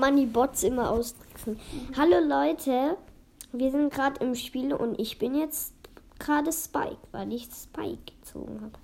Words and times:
man 0.00 0.16
die 0.16 0.26
Bots 0.26 0.62
immer 0.62 0.90
austricksen. 0.90 1.60
Hallo 1.96 2.18
Leute, 2.26 2.96
wir 3.52 3.70
sind 3.70 3.92
gerade 3.92 4.24
im 4.24 4.34
Spiel 4.34 4.72
und 4.72 4.98
ich 4.98 5.18
bin 5.18 5.34
jetzt 5.34 5.74
gerade 6.18 6.52
Spike, 6.52 6.96
weil 7.12 7.32
ich 7.32 7.48
Spike 7.52 8.12
gezogen 8.18 8.60
habe. 8.62 8.78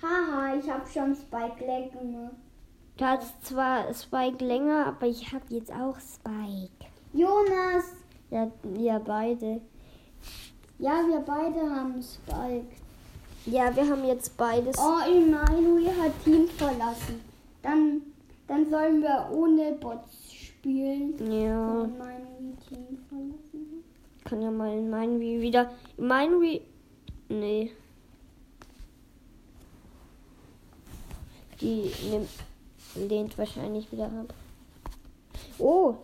Haha, 0.00 0.54
ich 0.56 0.70
habe 0.70 0.88
schon 0.88 1.14
Spike 1.14 1.58
gemacht. 1.58 2.34
Du 2.96 3.04
hast 3.04 3.44
zwar 3.44 3.92
Spike 3.92 4.44
länger, 4.44 4.86
aber 4.86 5.06
ich 5.06 5.32
habe 5.32 5.44
jetzt 5.48 5.72
auch 5.72 5.96
Spike. 6.00 6.86
Jonas! 7.12 7.84
Ja, 8.30 8.50
wir 8.62 8.98
beide. 9.00 9.60
Ja, 10.78 11.02
wir 11.08 11.20
beide 11.20 11.60
haben 11.60 12.02
Spike. 12.02 12.76
Ja, 13.46 13.74
wir 13.74 13.88
haben 13.88 14.04
jetzt 14.04 14.36
beides. 14.36 14.76
Oh, 14.78 15.00
Emanuel 15.08 15.88
hat 16.00 16.12
Team 16.24 16.48
verlassen. 16.48 17.20
Dann, 17.62 18.02
dann 18.46 18.68
sollen 18.68 19.00
wir 19.00 19.30
ohne 19.32 19.72
Bots 19.72 20.17
spielen. 20.58 21.14
Ja, 21.18 21.82
Wenn 21.82 21.94
Emanuel 21.94 22.56
Team 22.68 22.98
verlassen 23.08 23.84
kann 24.28 24.42
ja 24.42 24.50
mal 24.50 24.76
in 24.76 24.90
meinen 24.90 25.20
wie 25.20 25.40
wieder. 25.40 25.70
In 25.96 26.06
meinen 26.06 26.40
wie. 26.42 26.60
Nee. 27.30 27.72
Die 31.60 31.90
nimmt, 32.10 32.28
lehnt 32.94 33.38
wahrscheinlich 33.38 33.90
wieder 33.90 34.04
ab. 34.04 34.34
Oh. 35.58 35.94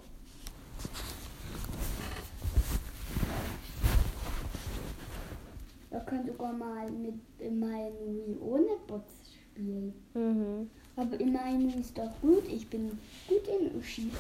Wir 5.91 6.01
können 6.01 6.27
sogar 6.27 6.53
mal 6.53 6.91
mit 6.91 7.15
Emanuel 7.39 8.39
ohne 8.41 8.77
Bots 8.87 9.13
spielen. 9.53 9.93
mhm. 10.15 10.71
Aber 10.97 11.21
Emanuel 11.21 11.79
ist 11.81 11.97
doch 11.99 12.11
gut. 12.23 12.49
Ich 12.49 12.69
bin 12.69 12.99
gut 13.29 13.47
in 13.49 13.79
Uschi. 13.79 14.11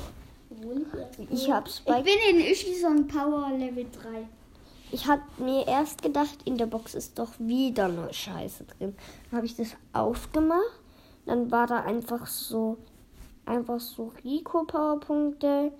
Ich, 1.30 1.44
Ich 1.44 1.50
hab 1.50 1.68
Spike- 1.68 1.98
Ich 1.98 2.04
bin 2.04 2.36
in 2.40 2.52
Uschi 2.52 2.74
so 2.74 2.86
ein 2.88 3.06
Power 3.06 3.50
Level 3.56 3.86
3. 3.90 4.27
Ich 4.92 5.06
hatte 5.08 5.22
mir 5.42 5.66
erst 5.66 6.02
gedacht, 6.02 6.38
in 6.44 6.56
der 6.56 6.66
Box 6.66 6.94
ist 6.94 7.19
doch 7.19 7.30
wieder 7.38 7.88
nur 7.88 8.12
Scheiße 8.12 8.64
drin. 8.64 8.94
Dann 9.30 9.36
habe 9.38 9.47
ich 9.47 9.56
das 9.56 9.69
aufgemacht. 9.92 10.80
Dann 11.27 11.50
war 11.50 11.66
da 11.66 11.80
einfach 11.80 12.27
so, 12.27 12.77
einfach 13.47 13.80
so 13.80 14.12
Rico 14.22 14.64
Powerpunkte, 14.64 15.72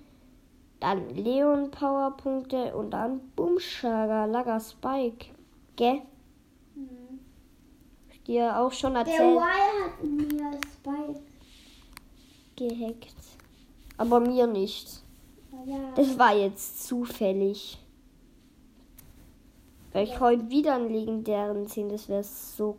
dann 0.79 1.09
Leon 1.15 1.71
Powerpunkte 1.71 2.75
und 2.75 2.91
dann 2.91 3.19
Boomschaga, 3.35 4.25
Lager 4.25 4.59
Spike. 4.59 5.27
Gell? 5.75 6.01
Hab 6.77 8.11
ich 8.11 8.23
dir 8.23 8.57
auch 8.59 8.71
schon 8.73 8.93
Der 8.95 9.05
erzählt. 9.05 9.37
Y 9.37 9.39
hat 9.39 10.03
mir 10.03 10.59
Spike. 10.73 11.21
Gehackt. 12.55 13.15
Aber 13.97 14.19
mir 14.19 14.47
nicht. 14.47 15.03
Das 15.95 16.19
war 16.19 16.35
jetzt 16.35 16.85
zufällig. 16.85 17.79
Weil 19.93 20.03
ich 20.07 20.19
heute 20.19 20.49
wieder 20.49 20.75
einen 20.75 20.89
legendären 20.89 21.67
ziehen, 21.67 21.89
das 21.89 22.09
wäre 22.09 22.23
so 22.23 22.77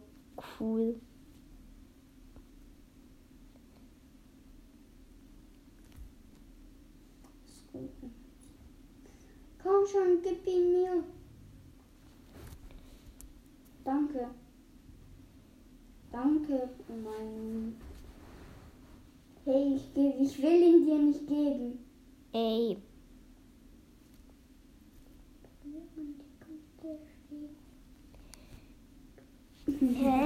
cool. 0.61 1.01
Komm 9.63 9.87
schon, 9.87 10.23
gib 10.23 10.47
ihn 10.47 10.73
mir. 10.73 11.03
Danke. 13.83 14.29
Danke, 16.13 16.69
mein. 16.89 17.77
Hey, 19.47 19.77
ich, 19.77 19.95
geb, 19.95 20.15
ich 20.21 20.43
will 20.43 20.61
ihn 20.61 20.85
dir 20.85 20.99
nicht 20.99 21.29
geben. 21.29 21.79
Ey, 22.33 22.77
Hä? 29.79 30.25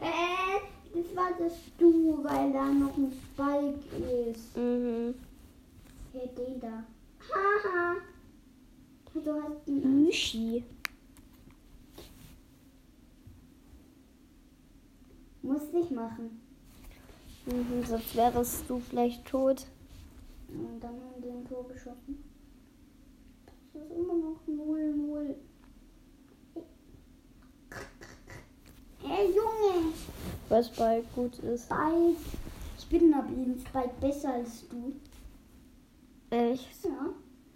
Äh, 0.00 0.60
das 0.94 1.16
war 1.16 1.30
das 1.38 1.54
Du, 1.76 2.22
weil 2.22 2.52
da 2.52 2.66
noch 2.66 2.96
ein 2.96 3.10
Spike 3.12 4.30
ist. 4.30 4.56
mhm. 4.56 5.14
Hey, 6.12 6.30
den 6.36 6.60
da. 6.60 6.84
Haha. 7.18 7.96
Du 9.12 9.42
hast 9.42 9.66
ihn. 9.66 10.06
Uschi. 10.08 10.64
Muss 15.42 15.72
nicht 15.72 15.90
machen. 15.90 16.39
Mhm, 17.46 17.84
sonst 17.84 18.14
wärst 18.16 18.68
du 18.68 18.80
vielleicht 18.80 19.26
tot. 19.26 19.66
Und 20.48 20.80
dann 20.80 20.90
haben 20.90 21.22
wir 21.22 21.32
ein 21.32 21.44
Tor 21.48 21.66
geschossen. 21.68 22.24
Das 23.72 23.82
ist 23.82 23.92
immer 23.92 24.14
noch 24.14 24.40
0-0. 24.46 25.34
Hey 29.02 29.28
Junge, 29.28 29.92
Was 30.48 30.68
bei 30.70 31.02
gut 31.14 31.38
ist. 31.38 31.64
Spike. 31.64 32.16
Ich 32.78 32.86
bin 32.88 33.14
aber 33.14 33.28
in 33.28 33.58
Spike 33.58 33.94
besser 34.00 34.34
als 34.34 34.68
du. 34.68 34.92
Echt? 36.30 36.84
Ja. 36.84 37.08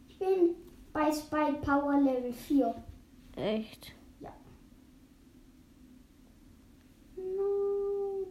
Ich 0.09 0.19
bin 0.19 0.55
bei 0.93 1.12
Spike 1.12 1.59
Power 1.62 2.00
Level 2.00 2.33
4. 2.33 2.75
Echt? 3.37 3.93
Ja. 4.21 4.33
No. 7.17 8.27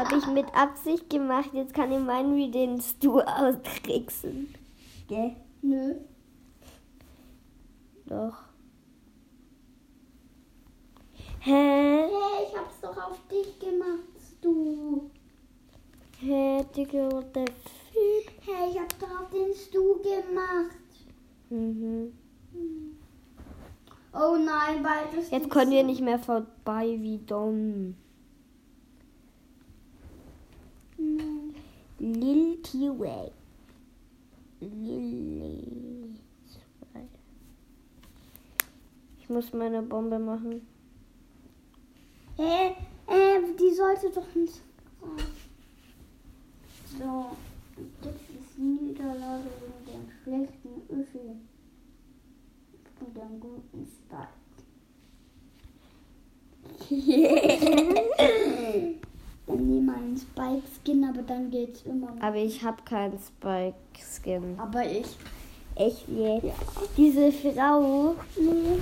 Habe 0.00 0.16
ich 0.16 0.26
mit 0.28 0.46
Absicht 0.54 1.10
gemacht. 1.10 1.50
Jetzt 1.52 1.74
kann 1.74 1.92
ich 1.92 1.98
meinen, 2.00 2.34
wie 2.34 2.50
den 2.50 2.80
Stu 2.80 3.20
austricksen. 3.20 4.54
Gell? 5.06 5.36
Nö. 5.60 5.94
Doch. 8.06 8.38
Hä? 11.40 11.52
Hey, 11.52 12.46
ich 12.46 12.56
hab's 12.56 12.80
doch 12.80 12.96
auf 12.96 13.18
dich 13.30 13.58
gemacht, 13.58 14.00
du. 14.40 15.10
Hä, 16.18 16.64
Digga, 16.74 17.12
what 17.12 17.26
the 17.34 17.44
fuck? 17.44 18.32
Hey, 18.46 18.70
ich 18.70 18.80
hab's 18.80 18.96
doch 18.98 19.20
auf 19.20 19.28
den 19.28 19.54
Stu 19.54 19.96
gemacht. 19.96 20.78
Mhm. 21.50 22.14
Oh 24.14 24.36
nein, 24.36 24.82
weil 24.82 25.14
das. 25.14 25.30
Jetzt 25.30 25.50
können 25.50 25.72
wir 25.72 25.84
nicht 25.84 26.00
mehr 26.00 26.18
vorbei, 26.18 26.96
wie 27.00 27.18
dumm. 27.18 27.96
Nein. 31.00 31.54
Lil 31.98 32.60
T-Way. 32.62 33.32
Lily. 34.60 36.14
zwei. 36.46 37.00
Ich 39.18 39.28
muss 39.30 39.52
meine 39.52 39.82
Bombe 39.82 40.18
machen. 40.18 40.66
Hä? 42.36 42.74
Äh, 43.06 43.40
die 43.58 43.74
sollte 43.74 44.10
doch 44.10 44.34
nicht. 44.34 44.60
So, 46.98 47.36
das 48.02 48.14
ist 48.14 48.58
Niederlage 48.58 49.44
wegen 49.60 49.84
dem 49.86 50.10
schlechten 50.22 50.82
Öffel. 50.90 51.36
Und 53.00 53.16
dem 53.16 53.40
guten 53.40 53.86
Spike. 53.86 54.40
dann 59.46 59.66
nehmen 59.66 59.86
wir 59.86 59.94
einen 59.94 60.16
Spike-Skin, 60.16 61.04
aber 61.04 61.22
dann 61.22 61.50
geht's 61.72 61.82
immer 61.82 62.12
noch. 62.12 62.20
Aber 62.22 62.36
ich 62.36 62.62
habe 62.62 62.82
keinen 62.84 63.18
Spike-Skin. 63.18 64.58
Aber 64.58 64.84
ich. 64.84 65.16
Echt 65.76 66.08
jetzt? 66.08 66.56
Diese 66.96 67.30
Frau. 67.32 68.14
Nee, 68.38 68.78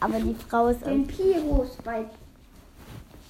Aber 0.00 0.18
die 0.20 0.34
Frau 0.34 0.68
ist. 0.68 0.84
den 0.86 1.06
Pyro-Spike. 1.06 2.10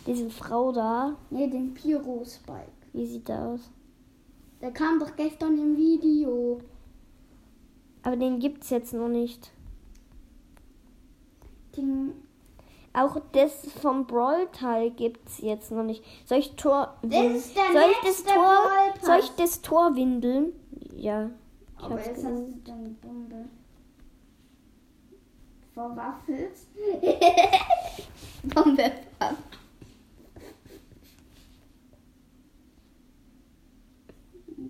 Diese 0.06 0.30
Frau 0.30 0.72
da. 0.72 1.16
Nee, 1.30 1.48
den 1.48 1.74
Pyro-Spike. 1.74 2.70
Wie 2.92 3.06
sieht 3.06 3.28
der 3.28 3.40
aus? 3.40 3.70
Der 4.60 4.70
kam 4.70 4.98
doch 5.00 5.16
gestern 5.16 5.58
im 5.58 5.76
Video. 5.76 6.60
Aber 8.02 8.16
den 8.16 8.38
gibt's 8.38 8.70
jetzt 8.70 8.92
noch 8.92 9.08
nicht. 9.08 9.50
Den, 11.76 12.12
Auch 12.94 13.18
das 13.32 13.52
vom 13.80 14.06
Brawl-Teil 14.06 14.90
gibt's 14.90 15.38
jetzt 15.38 15.70
noch 15.72 15.82
nicht. 15.82 16.04
Soll 16.26 16.38
ich 16.38 16.56
Tor. 16.56 16.94
Soll 17.02 17.36
ich 17.36 17.54
das 18.04 18.24
Tor. 18.24 18.70
Soll 19.00 19.18
ich 19.20 19.30
das 19.36 19.62
Tor 19.62 19.96
windeln? 19.96 20.52
Ja. 20.94 21.30
Ich 21.78 21.84
aber 21.84 21.96
jetzt 21.96 22.08
hast 22.08 22.22
gewinnt. 22.24 22.68
du 22.68 22.70
deine 22.70 22.88
Bombe. 22.90 23.48
Verwaffelt. 25.72 26.52
Bombe 28.54 28.92
verwaffelt. 29.18 29.58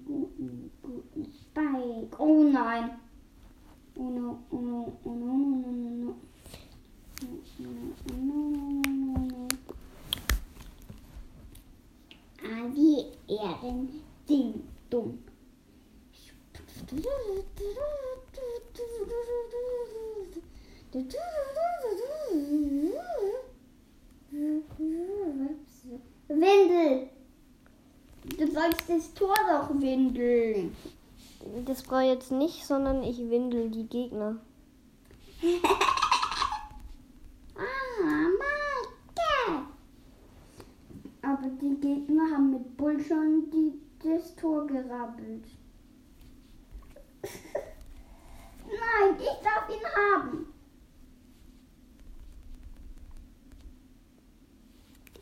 Guten, 0.06 0.70
guten 0.80 1.32
Spike. 1.32 2.16
Oh 2.18 2.44
nein. 2.44 2.90
Oh 3.96 4.08
no, 4.08 4.38
oh 4.50 4.56
no, 4.60 4.92
oh 5.04 5.10
no, 5.10 5.26
no, 5.26 5.56
no, 5.56 5.70
no, 5.72 6.04
no. 6.04 6.14
Oh 7.20 7.26
no, 7.26 7.36
oh 7.58 7.62
no, 7.62 7.68
no, 7.68 7.70
no, 7.70 7.88
no. 7.88 7.91
Ah, 12.44 12.66
wie 12.74 13.06
werden. 13.28 14.02
Ding, 14.28 14.62
dumm. 14.90 15.18
Windel. 26.28 27.08
Du 28.38 28.46
sollst 28.50 28.88
das 28.88 29.14
Tor 29.14 29.34
doch 29.48 29.80
windeln. 29.80 30.76
Das 31.66 31.82
brauche 31.82 32.02
ich 32.02 32.08
jetzt 32.08 32.32
nicht, 32.32 32.66
sondern 32.66 33.02
ich 33.02 33.18
windel 33.18 33.70
die 33.70 33.86
Gegner. 33.86 34.36
Marke. 38.04 39.66
Aber 41.22 41.48
die 41.60 41.76
Gegner 41.80 42.30
haben 42.32 42.50
mit 42.50 42.76
Bull 42.76 43.00
schon 43.00 43.50
die, 43.50 43.80
das 44.02 44.34
Tor 44.36 44.66
gerabbelt. 44.66 45.46
Nein, 48.66 49.16
ich 49.18 49.38
darf 49.44 49.68
ihn 49.68 49.86
haben. 49.96 50.46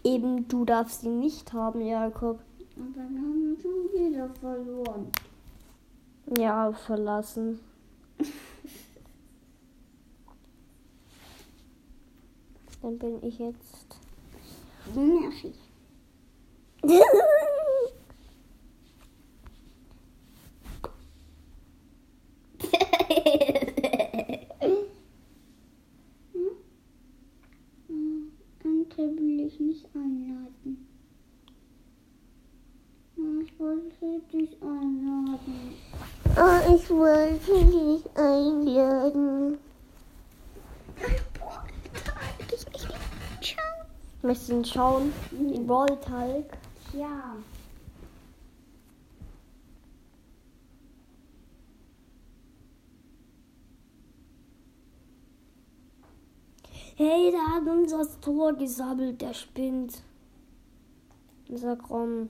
Eben, 0.02 0.48
du 0.48 0.64
darfst 0.64 1.02
ihn 1.04 1.18
nicht 1.20 1.52
haben, 1.52 1.82
Jakob. 1.82 2.40
Und 2.76 2.96
dann 2.96 3.18
haben 3.18 3.50
wir 3.50 3.60
schon 3.60 3.92
wieder 3.92 4.28
verloren. 4.30 5.12
Ja, 6.38 6.72
verlassen. 6.72 7.60
Dann 12.82 12.98
bin 12.98 13.22
ich 13.24 13.38
jetzt. 13.38 13.86
Nervig. 14.94 15.54
Hm? 26.32 26.50
Hm, 27.88 28.32
Ente 28.64 28.98
will 29.16 29.46
ich 29.46 29.58
nicht 29.58 29.86
einladen. 29.94 30.86
Hm, 33.16 33.40
Ich 33.46 33.58
wollte 33.58 34.20
dich 34.32 34.56
einladen. 34.62 35.74
oh, 36.36 36.74
ich 36.74 36.90
wollte 36.90 37.64
dich 37.64 38.04
einladen. 38.16 39.58
Möchtest 44.60 44.60
du 44.60 44.60
ihn 44.60 44.64
schauen? 44.64 45.12
Den 45.30 45.66
Balltalk. 45.66 46.58
Ja. 46.92 47.36
Hey, 56.96 57.30
der 57.30 57.54
hat 57.54 57.66
uns 57.66 57.92
das 57.92 58.20
Tor 58.20 58.52
gesammelt, 58.52 59.22
der 59.22 59.32
spinnt. 59.32 60.02
Sag 61.48 61.88
rum. 61.88 62.28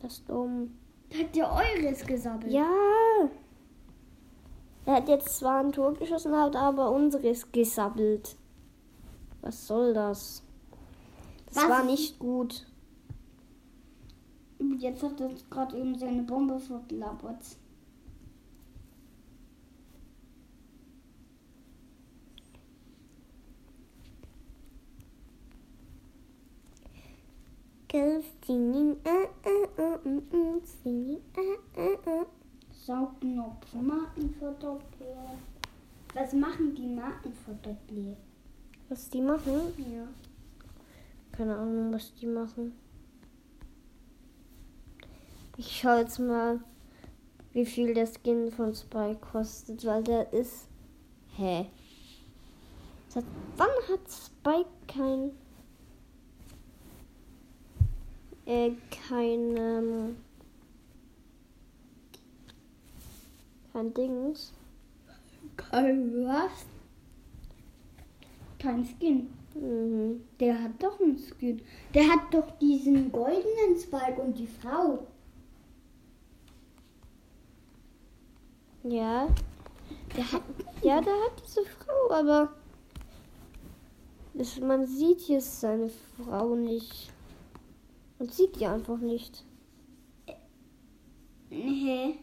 Das 0.00 0.14
ist 0.14 0.28
dumm. 0.28 0.76
Hat 1.18 1.34
der 1.34 1.50
eures 1.50 2.06
gesammelt? 2.06 2.52
Ja. 2.52 2.68
Er 4.84 4.96
hat 4.96 5.08
jetzt 5.08 5.38
zwar 5.38 5.60
ein 5.60 5.72
Tor 5.72 5.94
geschossen, 5.94 6.36
hat 6.36 6.56
aber 6.56 6.90
unseres 6.90 7.50
gesammelt. 7.50 8.36
Was 9.40 9.66
soll 9.66 9.94
das? 9.94 10.42
Das 11.52 11.64
Was? 11.64 11.70
war 11.70 11.84
nicht 11.84 12.18
gut. 12.18 12.66
Und 14.58 14.78
Jetzt 14.80 15.02
hat 15.02 15.20
er 15.20 15.30
gerade 15.50 15.76
eben 15.78 15.98
seine 15.98 16.22
Bombe 16.22 16.58
verklappert. 16.58 17.56
Go 27.88 28.22
singing, 28.46 28.96
uh, 29.04 29.26
uh, 29.46 29.82
uh, 29.82 30.08
mm, 30.08 30.22
mm, 30.32 30.62
singing, 30.82 31.20
uh, 31.36 31.78
uh, 31.78 32.10
uh. 32.10 32.26
Saugnopf, 32.70 33.74
Markenverdoppler. 33.74 35.38
Was 36.14 36.32
machen 36.32 36.74
die 36.74 36.86
Markenverdoppler? 36.86 38.16
Was 38.88 39.10
die 39.10 39.20
machen? 39.20 39.74
Ja. 39.76 40.08
Keine 41.32 41.56
Ahnung, 41.56 41.92
was 41.92 42.14
die 42.14 42.26
machen. 42.26 42.72
Ich 45.56 45.80
schau 45.80 45.98
jetzt 45.98 46.18
mal, 46.18 46.60
wie 47.52 47.66
viel 47.66 47.94
der 47.94 48.06
Skin 48.06 48.50
von 48.50 48.74
Spike 48.74 49.16
kostet, 49.32 49.84
weil 49.84 50.02
der 50.02 50.32
ist. 50.32 50.68
Hä? 51.36 51.66
Seit 53.08 53.24
wann 53.56 53.68
hat 53.88 54.00
Spike 54.10 54.70
kein. 54.86 55.32
Äh, 58.46 58.72
kein. 58.90 59.56
Ähm, 59.56 60.16
kein 63.72 63.94
Dings. 63.94 64.52
Kein 65.56 66.24
was? 66.26 66.66
Kein 68.58 68.84
Skin. 68.84 69.41
Mhm. 69.54 70.24
Der 70.40 70.62
hat 70.62 70.82
doch 70.82 71.00
einen 71.00 71.18
Skin. 71.18 71.62
Der 71.94 72.08
hat 72.08 72.32
doch 72.32 72.58
diesen 72.58 73.12
goldenen 73.12 73.78
Spike 73.78 74.20
und 74.20 74.38
die 74.38 74.46
Frau. 74.46 75.06
Ja. 78.84 79.28
Der 80.16 80.32
hat. 80.32 80.42
Ja, 80.82 81.00
der 81.00 81.12
hat 81.12 81.42
diese 81.46 81.64
Frau, 81.64 82.10
aber. 82.10 82.52
Das, 84.34 84.58
man 84.60 84.86
sieht 84.86 85.20
hier 85.20 85.40
seine 85.40 85.90
Frau 85.90 86.54
nicht. 86.54 87.12
Man 88.18 88.28
sieht 88.28 88.58
die 88.58 88.66
einfach 88.66 88.98
nicht. 88.98 89.44
Nee. 91.50 92.18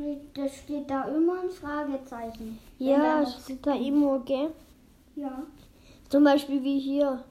Steht- 0.00 0.20
Das 0.34 0.56
steht 0.56 0.90
da 0.90 1.04
immer 1.08 1.42
ein 1.42 1.50
Fragezeichen. 1.50 2.58
Ja, 2.78 3.20
was 3.22 3.42
steht 3.44 3.66
da 3.66 3.74
immer, 3.74 4.18
gell? 4.20 4.50
Ja. 5.14 5.42
Zum 6.08 6.24
Beispiel 6.24 6.62
wie 6.62 6.78
hier. 6.78 7.22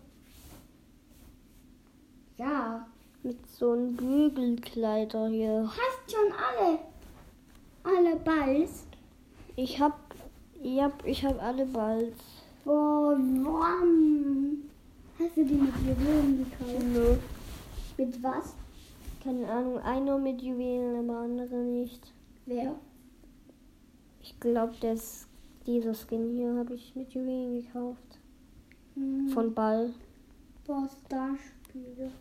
Ja. 2.38 2.86
Mit 3.24 3.38
so 3.50 3.72
einem 3.72 3.96
Bügelkleider 3.96 5.28
hier. 5.30 5.68
hast 5.68 6.12
schon 6.12 6.32
alle. 6.32 6.80
Alle 7.84 8.16
Balls. 8.18 8.84
Ich 9.56 9.80
hab. 9.82 9.98
Ja, 10.62 10.92
ich 11.04 11.26
hab 11.26 11.42
alle 11.42 11.66
bald. 11.66 12.14
Boah, 12.66 13.18
warm. 13.18 14.58
Hast 15.18 15.36
du 15.38 15.44
die 15.46 15.56
mit 15.56 15.74
Juwelen 15.80 16.46
gekauft? 16.46 16.86
Nö. 16.94 17.16
Mit 17.98 18.24
was? 18.24 18.54
Keine 19.24 19.50
Ahnung, 19.52 19.80
einer 19.80 20.18
mit 20.18 20.42
Juwelen, 20.42 21.10
aber 21.10 21.20
andere 21.22 21.56
nicht. 21.56 22.14
Wer? 22.50 22.74
Ich 24.24 24.40
glaube, 24.40 24.74
dieser 25.68 25.94
Skin 25.94 26.36
hier 26.36 26.56
habe 26.56 26.74
ich 26.74 26.96
mit 26.96 27.14
Juwelen 27.14 27.62
gekauft. 27.62 28.20
Hm, 28.96 29.30
Von 29.30 29.54
Ball. 29.54 29.94
Boah, 30.66 30.90
Starspiele. 31.06 32.12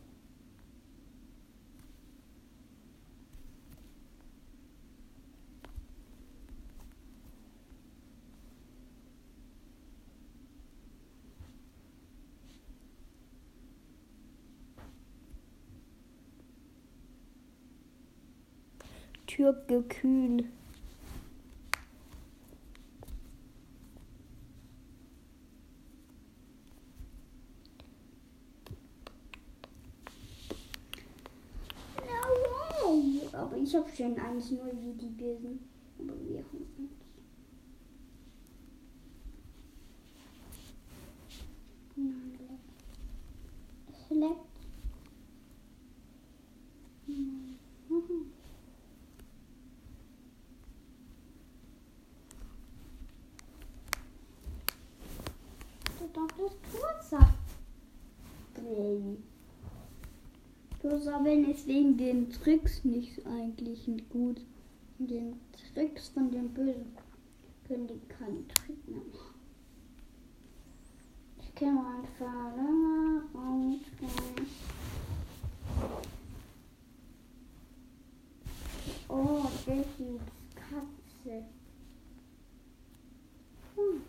Türke 19.38 19.84
Kühn. 19.84 20.48
No, 32.04 33.28
aber 33.32 33.56
ich 33.58 33.76
habe 33.76 33.88
schon 33.96 34.16
1-0 34.16 34.58
wie 34.80 34.92
die 34.94 35.06
Bösen. 35.06 35.60
Aber 36.00 36.14
wir 36.28 36.38
haben 36.38 36.66
uns. 36.76 36.90
Nein, 41.94 42.58
es 43.92 44.10
leckt. 44.10 44.34
Mhm. 47.06 47.48
Du 55.98 56.06
darfst 56.14 56.38
das 56.38 56.54
Tor 56.72 57.28
Isabel 60.92 61.48
ist 61.50 61.66
wegen 61.66 61.96
den 61.96 62.30
Tricks 62.30 62.84
nicht 62.84 63.24
eigentlich 63.26 63.86
nicht 63.86 64.08
gut. 64.10 64.40
Den 64.98 65.34
Tricks 65.74 66.08
von 66.08 66.30
den 66.30 66.48
Bösen 66.54 66.96
können 67.66 67.86
die 67.86 68.00
keinen 68.08 68.48
Trick 68.48 68.88
mehr 68.88 68.98
machen. 68.98 69.34
Ich 71.40 71.54
kenne 71.54 71.80
einfach 71.80 72.56
länger 72.56 73.22
und 73.34 73.80
äh, 74.02 74.42
Oh, 79.10 79.46
Jessys 79.66 80.20
Katze. 80.54 81.44
Hm. 83.76 84.02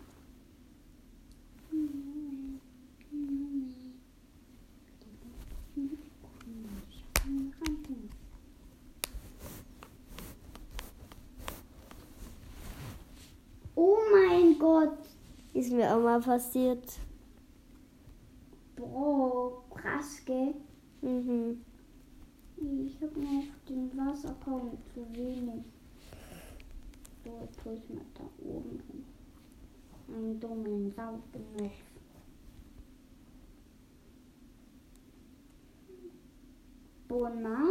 Oh 13.76 13.98
mein 14.12 14.60
Gott. 14.60 14.98
Mir 16.20 16.26
mal 16.26 16.38
passiert. 16.38 17.00
Boah, 18.76 19.64
krass, 19.70 20.22
gell? 20.26 20.54
Mhm. 21.02 21.62
Ich 22.58 23.02
habe 23.02 23.20
noch 23.20 23.44
den 23.68 23.90
Wasserkaum 23.96 24.78
zu 24.94 25.06
wenig. 25.14 25.64
So, 27.24 27.40
jetzt 27.42 27.60
tue 27.62 27.74
ich 27.76 27.90
mal 27.90 28.04
da 28.16 28.24
oben 28.44 28.82
hin. 28.88 29.06
Einen 30.14 30.40
dummen 30.40 30.92
Saugnopf. 30.92 31.72
Bona, 37.08 37.64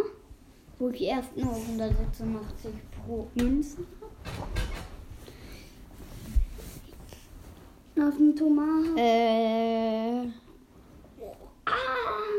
wo 0.78 0.88
ich 0.88 1.02
erst 1.02 1.36
nur 1.36 1.54
186 1.54 2.72
pro 3.04 3.28
Münzen 3.34 3.86
Auf 8.00 8.16
dem 8.16 8.36
Tomaten. 8.36 8.96
Äh, 8.96 10.28
Ah! 11.64 12.38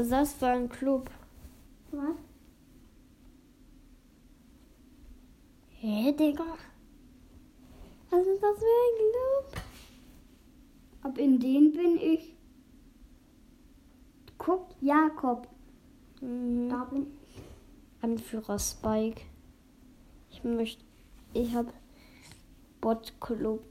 ist 0.00 0.10
das 0.10 0.32
für 0.34 0.46
ein 0.46 0.68
Club? 0.68 1.08
Was? 1.92 2.16
Hä, 5.70 6.12
Digga? 6.12 6.56
Was 8.10 8.26
ist 8.26 8.42
das 8.42 8.58
für 8.58 8.64
ein 8.64 9.52
Club? 9.52 9.62
Ob 11.04 11.18
in 11.18 11.38
den 11.38 11.72
bin 11.72 11.96
ich? 11.96 12.34
Guck, 14.36 14.68
Jakob. 14.80 15.48
Mhm. 16.20 16.68
Da 16.68 16.84
bin 16.84 17.06
Anführer 18.02 18.58
Spike. 18.58 19.22
Ich 20.30 20.42
möchte. 20.44 20.84
Ich 21.32 21.54
hab 21.54 21.72
Bot 22.80 23.12
Club. 23.20 23.62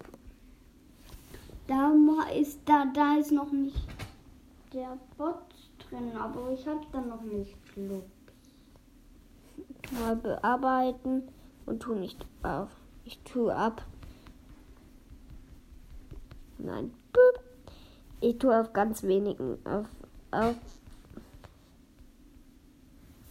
Da 1.67 1.93
ist 2.35 2.59
da, 2.65 2.85
da 2.93 3.17
ist 3.17 3.31
noch 3.31 3.51
nicht 3.51 3.87
der 4.73 4.97
Bot 5.17 5.43
drin, 5.77 6.15
aber 6.17 6.51
ich 6.51 6.67
habe 6.67 6.81
da 6.91 7.01
noch 7.01 7.21
nicht 7.21 7.55
Club. 7.73 8.05
Mal 9.91 10.15
bearbeiten 10.15 11.23
und 11.65 11.79
tu 11.79 11.95
nicht 11.95 12.25
auf. 12.43 12.69
Ich 13.05 13.19
tu 13.19 13.49
ab. 13.49 13.85
Nein. 16.57 16.93
Ich 18.21 18.37
tue 18.37 18.59
auf 18.59 18.73
ganz 18.73 19.03
wenigen. 19.03 19.57
Auf. 19.65 19.87
Auf. 20.31 20.55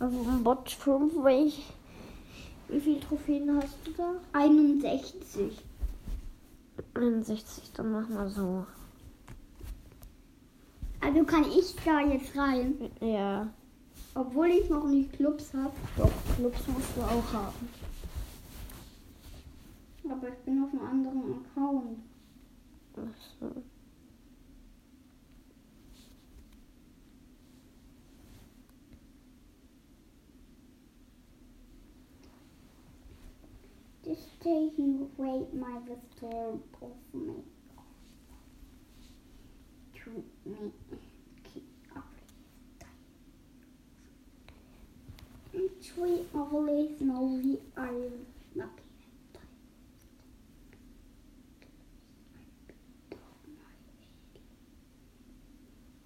Auf 0.00 0.10
dem 0.10 0.42
Bot 0.42 0.70
5, 0.70 1.12
weil 1.22 1.46
ich. 1.46 1.77
Wie 2.68 2.80
viele 2.80 3.00
Trophäen 3.00 3.56
hast 3.56 3.76
du 3.84 3.92
da? 3.92 4.12
61. 4.32 5.58
61, 6.94 7.72
dann 7.74 7.92
mach 7.92 8.08
mal 8.08 8.28
so. 8.28 8.66
Also 11.00 11.24
kann 11.24 11.44
ich 11.44 11.74
da 11.84 12.00
jetzt 12.00 12.36
rein, 12.36 12.74
Ja. 13.00 13.48
obwohl 14.14 14.48
ich 14.48 14.68
noch 14.68 14.86
nicht 14.86 15.12
Clubs 15.12 15.52
habe. 15.54 15.72
Doch, 15.96 16.10
Clubs 16.36 16.58
musst 16.66 16.96
du 16.96 17.00
auch 17.02 17.32
haben. 17.32 17.68
Aber 20.10 20.28
ich 20.28 20.38
bin 20.44 20.62
auf 20.64 20.70
einem 20.72 20.82
anderen 20.90 21.34
Account. 21.44 21.98
Ach 22.96 23.00
so. 23.40 23.62
Just 34.48 34.70
take 34.70 34.78
you 34.78 35.10
wait 35.16 35.52
my 35.52 35.78
visitor 35.80 36.58
of 36.80 36.92
me. 37.12 37.34
To 39.94 40.24
me. 40.46 40.72
Keep 41.44 41.68
up. 41.96 42.04
It's 45.52 45.96
we 45.96 46.24
always 46.34 47.00
know 47.00 47.40
we 47.42 47.58
are 47.76 47.92
lucky. 48.54 48.82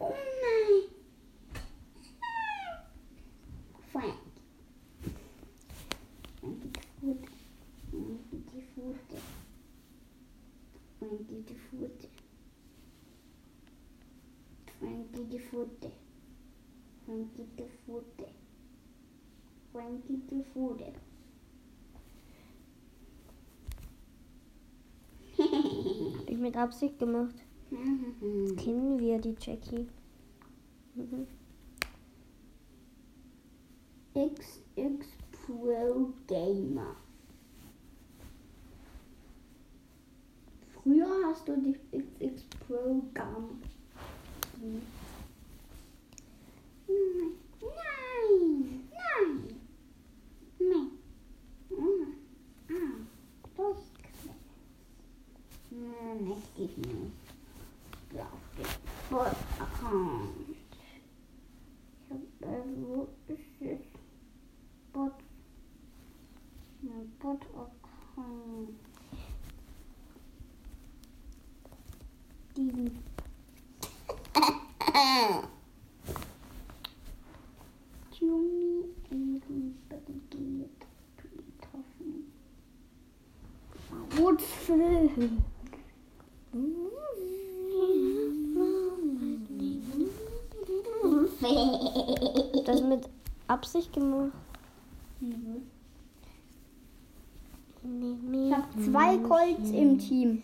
Oh 0.00 0.14
nein! 0.42 0.82
Frank. 3.92 4.14
Frank 6.40 6.64
ist 6.75 6.88
gut. 7.00 7.28
Die 8.52 8.61
Pfote. 8.61 9.20
Frankie 10.99 11.44
die 11.44 11.54
Pfote. 11.54 12.08
Die 15.52 15.59
Pfote. 15.59 15.92
Frankie 19.71 20.23
die 20.30 20.42
Pfote. 20.42 20.92
Hab 25.37 26.30
ich 26.30 26.38
mit 26.38 26.56
Absicht 26.56 26.99
gemacht. 26.99 27.35
Kennen 27.68 28.99
wir 28.99 29.18
die 29.18 29.37
Jackie? 29.38 29.88
Mhm. 30.94 31.26
XX 34.14 35.06
Pro 35.32 36.14
Gamer. 36.26 36.97
Früher 40.82 41.26
hast 41.26 41.47
du 41.47 41.56
die 41.61 41.76
XX 41.99 42.42
Pro 42.66 43.02
Gamer. 43.12 43.50
Hm. 44.61 44.82
Nein, 46.88 48.80
nein, 48.90 49.59
nein, 50.59 50.59
nein. 50.59 50.90
Hm. 51.70 52.06
Ah, 52.68 52.97
durchgesetzt. 53.56 54.42
Hm, 56.12 56.33
es 56.33 56.54
geht 56.54 56.76
nicht. 56.78 57.12
Auf 58.19 58.26
den 58.59 58.66
Bot-Account. 59.09 60.50
Ich 60.50 62.11
hab, 62.11 62.50
äh, 62.50 62.62
wo 62.83 63.09
ist 63.28 63.61
es? 63.61 63.81
Bot. 64.92 65.12
Mein 66.83 67.11
Bot-Account. 67.19 68.76
Diesen. 72.57 72.99
Juni, 78.21 78.85
everybody 79.11 80.28
get 80.59 80.78
getroffen. 81.59 82.33
Wurzel. 84.11 85.42
Das 92.64 92.81
mit 92.83 93.09
Gemacht. 94.02 94.32
Ich 98.32 98.52
habe 98.52 98.82
zwei 98.82 99.18
Colts 99.18 99.71
im 99.71 99.99
Team. 99.99 100.42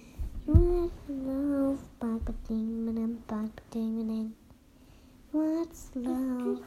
What's 5.33 5.91
love, 5.95 6.61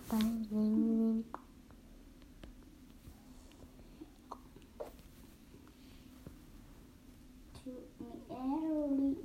To 7.64 7.70
me 8.00 8.16
early 8.30 9.16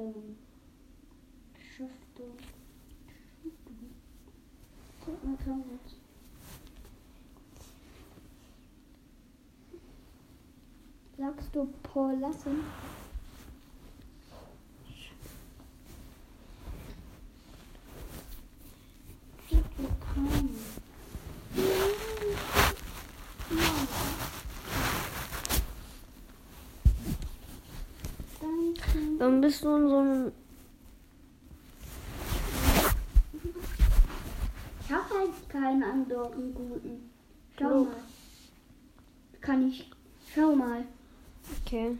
ähm, 0.00 0.36
Schifte. 1.58 2.22
So, 5.04 5.12
man 5.22 5.38
kann 5.38 5.64
jetzt. 5.72 5.96
Sagst 11.16 11.54
du 11.54 11.66
Paul 11.82 12.18
Lassen? 12.18 12.60
Bist 29.50 29.64
du 29.64 29.74
in 29.74 29.88
so 29.88 29.98
einem. 29.98 30.32
Ich 34.84 34.92
habe 34.92 35.12
halt 35.12 35.48
keinen 35.48 35.82
anderen 35.82 36.54
guten. 36.54 37.10
Schau 37.58 37.66
Club. 37.66 37.88
mal. 37.88 37.96
Kann 39.40 39.68
ich. 39.68 39.90
Schau 40.32 40.54
mal. 40.54 40.84
Okay. 41.66 41.98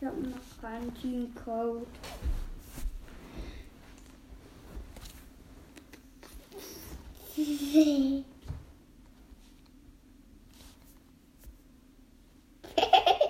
Ich 0.00 0.06
habe 0.06 0.22
noch 0.22 0.62
keinen 0.62 0.94
Teamcode. 0.94 1.86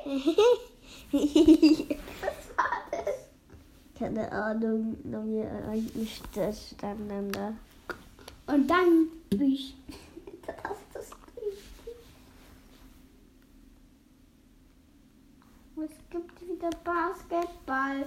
Was 0.04 0.14
war 2.56 2.82
das? 2.92 3.30
Keine 4.00 4.32
Ahnung, 4.32 4.96
das 6.34 6.70
standen 6.70 7.32
da. 7.32 7.52
Und 8.46 8.68
dann 8.68 9.08
ich. 9.30 9.74
Das 10.46 11.04
ist 11.04 11.14
richtig. 11.36 11.94
Es 15.76 16.10
gibt 16.10 16.48
wieder 16.48 16.70
Basketball. 16.82 18.04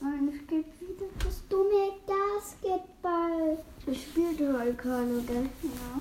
Und 0.00 0.28
es 0.28 0.46
gibt 0.46 0.80
wieder 0.80 1.06
das 1.24 1.48
dumme 1.48 1.92
Basketball. 2.06 3.64
Ich 3.86 4.02
spielte 4.02 4.58
halt 4.58 4.78
keine, 4.78 5.22
gell? 5.22 5.48
Ja. 5.62 6.00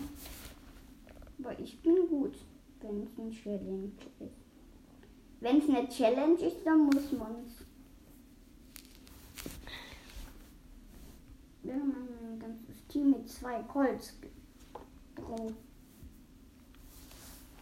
Aber 1.39 1.59
ich 1.59 1.79
bin 1.81 2.07
gut, 2.09 2.35
wenn 2.81 3.03
es 3.03 3.09
eine 3.17 3.31
Challenge 3.31 3.91
ist. 4.19 4.47
Wenn 5.39 5.59
es 5.59 5.69
eine 5.69 5.87
Challenge 5.87 6.39
ist, 6.39 6.65
dann 6.65 6.85
muss 6.85 7.11
man 7.13 7.35
es. 7.45 7.56
Wir 11.67 11.73
haben 11.75 11.93
ein 12.23 12.39
ganzes 12.39 12.87
Team 12.87 13.11
mit 13.11 13.29
zwei 13.29 13.61
Colts 13.63 14.13
drauf. 15.15 15.51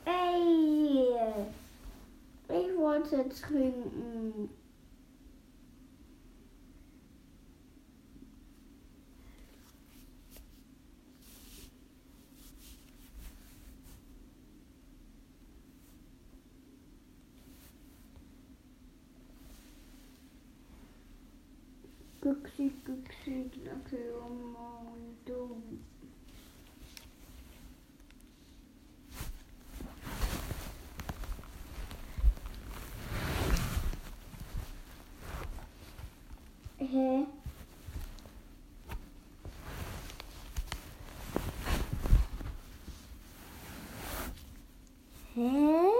Ey! 0.05 1.07
Ich 2.47 2.77
wollte 2.77 3.27
trinken. 3.29 4.51
Güchsi, 22.21 22.71
Güchsi, 22.83 23.51
Lacke, 23.63 24.15
und 24.17 25.15
dumm. 25.25 25.79
Hä? 36.79 37.25
Hä? 45.35 45.91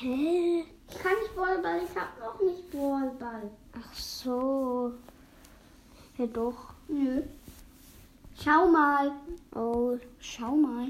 Hä? 0.00 0.64
Ich 0.88 0.98
kann 0.98 1.12
nicht 1.20 1.36
Volleyball, 1.36 1.82
ich 1.84 1.96
hab 1.96 2.18
noch 2.18 2.40
nicht 2.40 2.72
Volleyball. 2.72 3.50
Ach 3.72 3.94
so. 3.94 4.92
Ja 6.20 6.26
doch. 6.26 6.74
Nö. 6.88 7.22
Schau 8.34 8.68
mal. 8.68 9.10
Oh, 9.54 9.96
Schau 10.18 10.54
mal. 10.54 10.88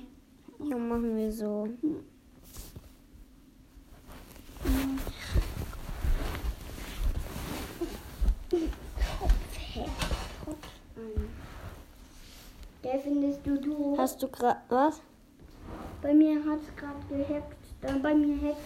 ja, 0.59 0.77
machen 0.77 1.17
wir 1.17 1.31
so. 1.31 1.69
Der 12.83 12.99
findest 12.99 13.47
du 13.47 13.57
doof. 13.61 13.99
Hast 13.99 14.21
du 14.21 14.27
gerade 14.29 14.61
was? 14.69 15.01
Bei 16.03 16.13
mir 16.13 16.45
hat 16.45 16.59
es 16.61 16.75
gerade 16.75 16.99
gehackt. 17.09 17.57
Dann 17.83 18.03
bei 18.03 18.15
mir 18.15 18.37
hackt, 18.49 18.59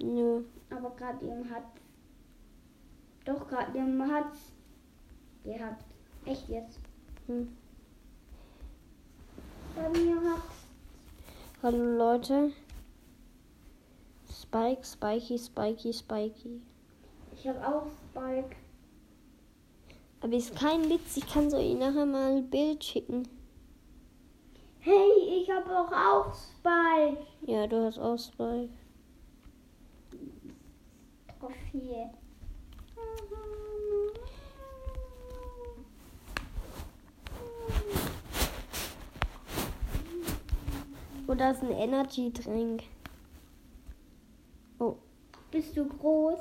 Nö. 0.00 0.42
aber 0.70 0.90
gerade 0.96 1.24
eben 1.24 1.48
hat. 1.50 1.62
Doch, 3.24 3.46
gerade 3.48 3.78
eben 3.78 4.12
hat 4.12 4.32
gehabt. 5.44 5.84
Echt 6.24 6.48
jetzt. 6.48 6.78
Hm. 7.26 7.48
Hallo 11.62 11.96
Leute. 11.96 12.52
Spike, 14.30 14.84
Spikey, 14.84 15.38
Spikey, 15.38 15.92
Spikey. 15.92 16.60
Ich 17.34 17.46
habe 17.46 17.66
auch 17.66 17.86
Spike. 18.10 18.56
Aber 20.20 20.32
ist 20.32 20.56
kein 20.56 20.88
Witz, 20.90 21.16
ich 21.16 21.26
kann 21.26 21.50
so 21.50 21.58
Ihnen 21.58 21.80
nachher 21.80 22.06
mal 22.06 22.36
ein 22.36 22.50
Bild 22.50 22.82
schicken. 22.82 23.28
Hey, 24.80 25.42
ich 25.42 25.50
habe 25.50 25.70
auch, 25.70 25.92
auch 25.92 26.34
Spike. 26.34 27.26
Ja, 27.42 27.66
du 27.66 27.84
hast 27.84 27.98
auch 27.98 28.18
Spike. 28.18 28.70
Trophäe. 31.38 32.10
Oh, 41.28 41.34
da 41.34 41.50
ist 41.50 41.62
ein 41.62 41.70
Energy 41.72 42.32
Drink. 42.32 42.84
Oh, 44.78 44.96
Bist 45.50 45.76
du 45.76 45.84
groß? 45.86 46.38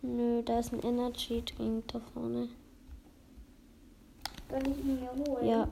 nö, 0.00 0.42
da 0.42 0.58
ist 0.58 0.72
ein 0.72 0.80
Energy 0.80 1.42
Drink 1.44 1.86
da 1.88 2.00
vorne. 2.00 2.48
Soll 4.48 4.66
ich 4.68 4.78
ihn 4.78 5.00
mir 5.00 5.10
holen? 5.10 5.46
Ja. 5.46 5.68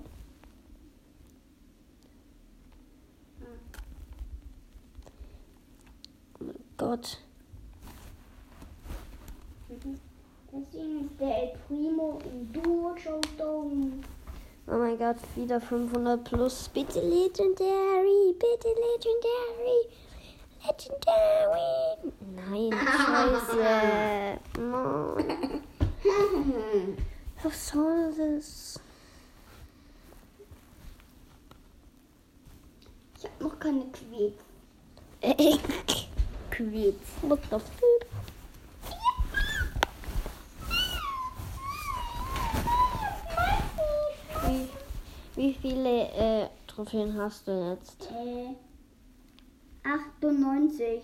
Oh 6.39 6.45
mein 6.45 6.55
Gott. 6.77 7.19
Deswegen 10.53 11.05
ist 11.07 11.21
der 11.21 11.43
El 11.43 11.59
Primo 11.67 12.19
im 12.25 12.53
Duo 12.53 12.95
Showdown. 12.97 14.05
Oh 14.73 14.77
mein 14.77 14.97
Gott, 14.97 15.17
wieder 15.35 15.61
500 15.61 16.23
plus. 16.23 16.69
Bitte 16.69 17.01
Legendary, 17.01 18.35
bitte 18.35 18.69
Legendary. 18.69 19.89
Legendary. 20.65 22.13
Nein, 22.37 22.73
scheiße. 22.97 24.39
Mann. 24.61 25.57
Was 27.43 27.69
soll 27.69 28.15
das? 28.17 28.81
Ich 33.19 33.25
habe 33.25 33.43
noch 33.45 33.59
keine 33.59 33.87
Quiz. 33.87 34.35
Quiz. 36.51 36.95
What 37.23 37.41
the 37.51 37.59
fuck? 37.59 38.10
Wie 45.37 45.55
viele 45.55 46.09
äh, 46.09 46.49
Trophäen 46.67 47.17
hast 47.19 47.47
du 47.49 47.71
jetzt? 47.71 48.11
Äh, 48.11 48.55
98. 49.85 51.03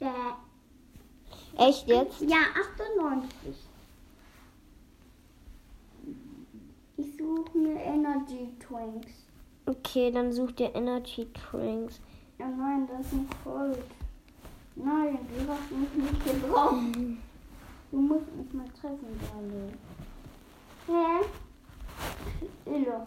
Äh, 0.00 0.06
Echt 1.56 1.88
jetzt? 1.88 2.20
ja, 2.22 2.38
98. 2.98 3.56
Ich 6.96 7.16
suche 7.16 7.58
mir 7.58 7.80
Energy 7.80 8.48
Twinks. 8.58 9.12
Okay, 9.66 10.10
dann 10.10 10.32
such 10.32 10.52
dir 10.52 10.74
Energy 10.74 11.28
Drinks. 11.32 12.00
Ja, 12.38 12.48
nein, 12.48 12.88
das 12.88 13.06
ist 13.06 13.12
ein 13.12 13.28
Cold. 13.44 13.78
Nein, 14.76 15.18
du 15.28 15.52
hast 15.52 15.70
mich 15.70 16.10
nicht 16.10 16.24
gebraucht. 16.24 16.96
Du 17.90 17.98
musst 18.00 18.26
mich 18.36 18.52
mal 18.52 18.68
treffen, 18.80 19.20
Dale. 19.20 19.72
Hä? 20.86 21.24
Illo. 22.70 23.06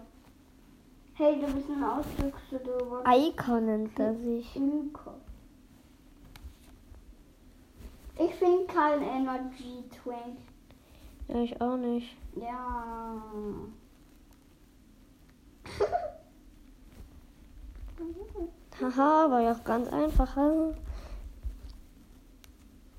Hey, 1.13 1.39
du 1.39 1.47
bist 1.53 1.69
ein 1.69 1.81
warst 1.81 2.09
Eika 3.05 3.61
nennt 3.61 3.97
er 3.97 4.13
sich. 4.15 4.53
Ilko. 4.57 5.11
Ich 8.17 8.35
finde 8.35 8.65
kein 8.65 9.01
Energy 9.01 9.85
Twink. 9.89 10.37
Ja, 11.29 11.37
ich 11.37 11.61
auch 11.61 11.77
nicht. 11.77 12.17
Ja. 12.35 13.23
Haha, 18.81 19.31
war 19.31 19.39
ja 19.41 19.53
auch 19.53 19.63
ganz 19.63 19.87
einfach. 19.87 20.35
hm? 20.35 20.73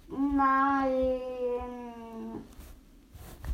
Nein. 0.08 1.20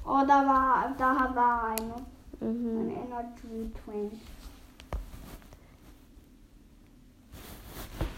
Oh, 0.05 0.23
da 0.27 0.47
war, 0.47 0.95
da 0.97 1.35
war 1.35 1.71
eine. 1.71 1.95
Mhm. 2.41 2.91
Energy 2.91 3.71
Twink. 3.85 4.13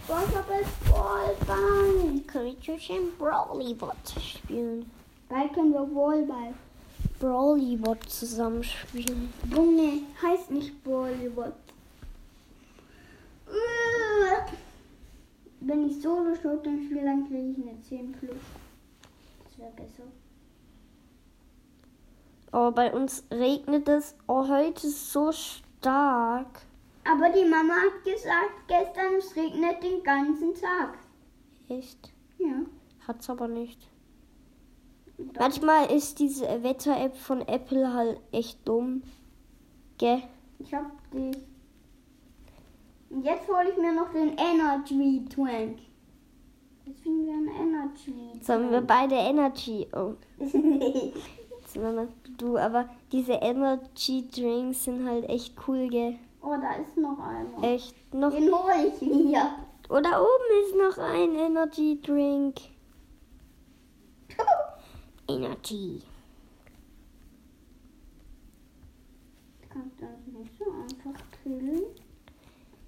Boah, 0.06 0.22
ich 0.28 0.36
hab 0.36 0.50
jetzt 0.50 0.90
Ballball. 0.90 2.20
Creatures 2.26 2.90
Brawlybot 3.18 3.96
spielen. 4.20 4.90
Bald 5.28 5.52
können 5.52 5.72
wir 5.72 5.86
Ballball. 5.86 6.54
Brawlybot 7.18 8.08
zusammenspielen. 8.08 9.32
Junge, 9.50 10.02
heißt 10.20 10.50
nicht 10.50 10.82
Bollywood. 10.82 11.54
Wenn 15.60 15.88
ich 15.88 16.02
solo 16.02 16.34
Showdown 16.34 16.84
spiele, 16.84 17.04
dann 17.04 17.28
kriege 17.28 17.50
ich 17.50 17.68
eine 17.68 17.80
10 17.82 18.12
plus. 18.12 18.36
Das 19.44 19.58
wäre 19.58 19.70
besser. 19.70 20.02
Oh, 22.52 22.70
bei 22.70 22.92
uns 22.92 23.24
regnet 23.30 23.88
es 23.88 24.14
oh, 24.28 24.46
heute 24.46 24.88
so 24.88 25.32
stark. 25.32 26.62
Aber 27.04 27.30
die 27.30 27.48
Mama 27.48 27.72
hat 27.74 28.04
gesagt, 28.04 28.68
gestern 28.68 29.14
es 29.18 29.34
regnet 29.34 29.82
den 29.82 30.02
ganzen 30.02 30.54
Tag. 30.54 30.98
Echt? 31.68 32.12
Ja. 32.38 32.66
Hat's 33.08 33.30
aber 33.30 33.48
nicht. 33.48 33.88
Doch. 35.16 35.40
Manchmal 35.40 35.90
ist 35.90 36.18
diese 36.18 36.62
Wetter-App 36.62 37.16
von 37.16 37.40
Apple 37.48 37.92
halt 37.92 38.20
echt 38.32 38.66
dumm. 38.68 39.02
Gell? 39.98 40.22
Ich 40.58 40.74
hab 40.74 40.90
dich. 41.10 41.36
Und 43.10 43.24
jetzt 43.24 43.48
hole 43.48 43.70
ich 43.70 43.76
mir 43.78 43.92
noch 43.92 44.10
den 44.12 44.36
Energy 44.36 45.24
Twink. 45.28 45.78
Jetzt 46.84 47.02
finden 47.02 47.26
wir 47.26 47.34
einen 47.34 47.68
Energy 47.68 48.40
haben 48.48 48.70
wir 48.70 48.80
beide 48.80 49.14
Energy. 49.14 49.86
Oh, 49.92 50.14
Twink. 50.38 51.14
jetzt 51.60 51.76
du, 52.40 52.56
aber 52.58 52.88
diese 53.10 53.34
Energy 53.34 54.28
Drinks 54.30 54.84
sind 54.84 55.08
halt 55.08 55.28
echt 55.28 55.54
cool, 55.66 55.88
gell? 55.88 56.18
oh, 56.42 56.56
da 56.60 56.74
ist 56.74 56.96
noch 56.96 57.18
einer. 57.18 57.62
Echt 57.62 58.14
noch. 58.14 58.30
Den 58.32 58.52
hole 58.52 58.88
ich 58.88 59.00
mir. 59.00 59.56
Oder 59.88 60.22
oben 60.22 60.64
ist 60.64 60.76
noch 60.76 61.04
ein 61.04 61.34
Energy 61.34 62.00
Drink. 62.00 62.60
Energy. 65.28 66.02
Kannst 69.68 70.00
du 70.00 70.06
das 70.06 70.26
nicht 70.38 70.52
so 70.58 70.64
einfach 70.64 71.22
killen? 71.42 71.82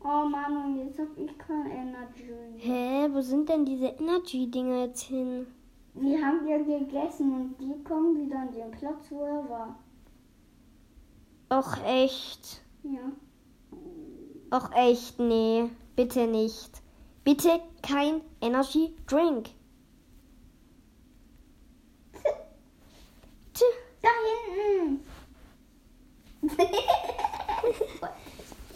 Oh 0.03 0.29
Mann, 0.29 0.57
und 0.65 0.87
jetzt 0.87 0.99
hab 0.99 1.17
ich 1.17 1.39
kein 1.39 1.71
Energy. 1.71 2.59
Hä, 2.59 3.09
wo 3.11 3.23
sind 3.23 3.49
denn 3.49 3.65
diese 3.65 3.87
Energy-Dinger 3.87 4.85
jetzt 4.85 5.03
hin? 5.03 5.47
Die 5.95 6.23
haben 6.23 6.45
wir 6.45 6.59
gegessen 6.59 7.33
und 7.33 7.61
die 7.61 7.83
kommen 7.85 8.17
wieder 8.17 8.41
an 8.41 8.53
den 8.53 8.71
Platz, 8.73 9.07
wo 9.11 9.23
er 9.23 9.49
war. 9.49 9.79
Och 11.51 11.77
echt. 11.85 12.63
Ja. 12.83 13.13
Och 14.51 14.71
echt, 14.75 15.19
nee. 15.21 15.71
Bitte 15.95 16.27
nicht. 16.27 16.83
Bitte 17.23 17.61
kein 17.83 18.21
Energy 18.41 18.95
Drink. 19.07 19.51
Da 24.03 24.11
hinten. 24.51 25.01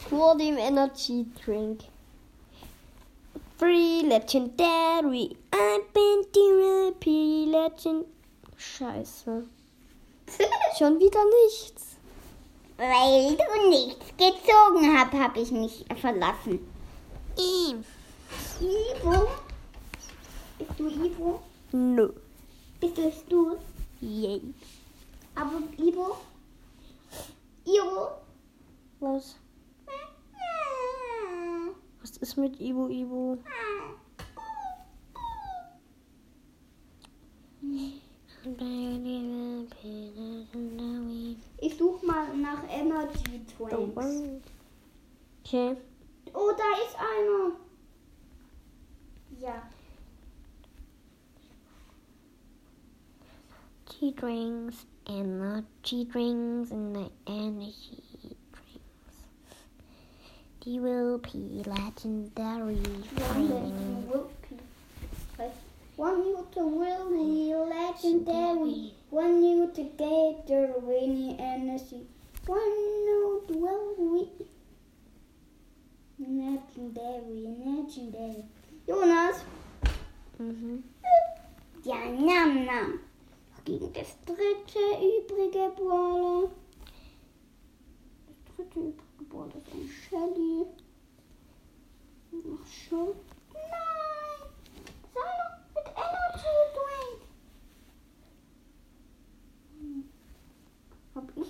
Vor 0.09 0.37
dem 0.39 0.57
Energy 0.57 1.27
Drink. 1.45 1.81
Free 3.59 4.03
Legendary. 4.03 5.37
I've 5.61 5.93
been 5.93 6.23
therapy 6.33 7.47
Legend. 7.51 8.05
Scheiße. 8.57 9.45
Schon 10.79 11.01
wieder 11.01 11.25
nichts. 11.47 11.97
Weil 12.77 13.37
du 13.37 13.69
nichts 13.69 14.07
gezogen 14.17 14.97
hast, 14.97 15.13
habe 15.15 15.41
ich 15.41 15.51
mich 15.51 15.85
verlassen. 16.01 16.61
Ihm. 17.37 17.85
Ivo? 18.61 19.29
Bist 20.59 20.79
du 20.79 20.89
Ivo? 20.89 21.41
No. 21.73 22.11
Bist 22.79 22.97
du 22.97 23.09
es 23.09 23.25
du? 23.29 23.57
Yay. 24.01 24.55
Aber 25.35 25.61
Ivo? 25.77 26.19
Ivo? 27.65 28.11
Was? 29.01 29.35
Was 32.01 32.17
ist 32.19 32.37
mit 32.37 32.61
Ibu 32.61 32.89
Ibu? 32.89 33.39
Ich 41.61 41.77
suche 41.77 42.07
mal 42.07 42.37
nach 42.37 42.63
Energy 42.69 43.45
Twinks. 43.57 44.43
Okay. 45.45 45.77
Oh, 46.35 46.53
da 46.57 46.65
ist 46.85 46.97
einer. 46.97 47.57
Ja. 49.41 49.63
Tea 53.87 54.13
drinks, 54.13 54.87
energy 55.07 56.05
drinks, 56.05 56.71
and 56.71 56.95
the 56.95 57.11
energy 57.27 58.37
drinks. 58.53 59.17
Die 60.65 60.79
will 60.79 61.19
be 61.19 61.63
legendary. 61.65 62.77
You 62.77 62.83
to 63.35 63.41
will 64.11 64.31
be 64.49 64.57
legendary. 68.03 68.95
One 69.11 69.43
you 69.43 69.71
to 69.75 69.83
get 69.83 70.47
the 70.47 70.75
winning 70.83 71.39
energy. 71.41 72.07
One 72.47 73.07
note 73.07 73.47
will 73.51 73.95
we 73.99 74.29
legendary, 76.19 77.49
legendary. 77.65 78.45
Jonas, 78.87 79.45
Mhm. 80.39 80.83
ja, 81.85 82.05
nam, 82.11 82.65
nam. 82.65 83.01
Gegen 83.65 83.93
das 83.93 84.17
dritte 84.25 84.79
übrige 85.03 85.73
Brawler. 85.77 86.51
Das 88.27 88.57
dritte 88.57 88.79
übrige 88.81 89.25
Brawler 89.29 89.57
ist 89.57 89.73
ein 89.75 89.89
Shelly. 89.89 90.67
Ach 92.33 92.67
schon. 92.67 93.15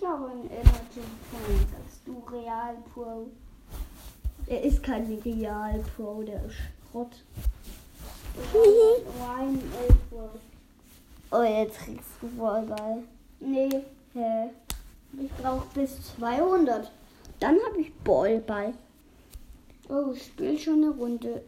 Einen 0.02 0.48
Energy 0.50 1.02
Drink 1.30 1.68
als 1.76 2.02
du 2.04 2.22
Real 2.30 2.76
Pro. 2.94 3.26
Er 4.46 4.62
ist 4.62 4.82
kein 4.82 5.04
Real 5.24 5.84
Pro, 5.96 6.22
der 6.22 6.44
ist 6.44 6.54
Schrott. 6.90 7.12
Elfwurf. 9.88 10.40
Oh, 11.30 11.42
jetzt 11.42 11.78
kriegst 11.78 12.10
du 12.20 12.28
voll 12.28 12.66
geil. 12.66 13.02
Nee, 13.40 13.82
Hä? 14.14 14.50
ich 15.20 15.30
brauch 15.32 15.64
bis 15.74 16.14
200. 16.16 16.90
Dann 17.40 17.56
habe 17.66 17.80
ich 17.80 17.92
Ballball. 17.96 18.74
Oh, 19.88 20.12
ich 20.14 20.26
spiel 20.26 20.58
schon 20.58 20.84
eine 20.84 20.90
Runde. 20.90 21.42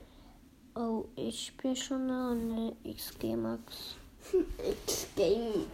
Oh, 0.74 1.04
ich 1.16 1.46
spiele 1.46 1.76
schon 1.76 2.10
eine 2.10 2.28
Runde 2.28 2.76
XG 2.84 3.36
Max. 3.36 3.96
X 4.86 5.06
Game. 5.16 5.66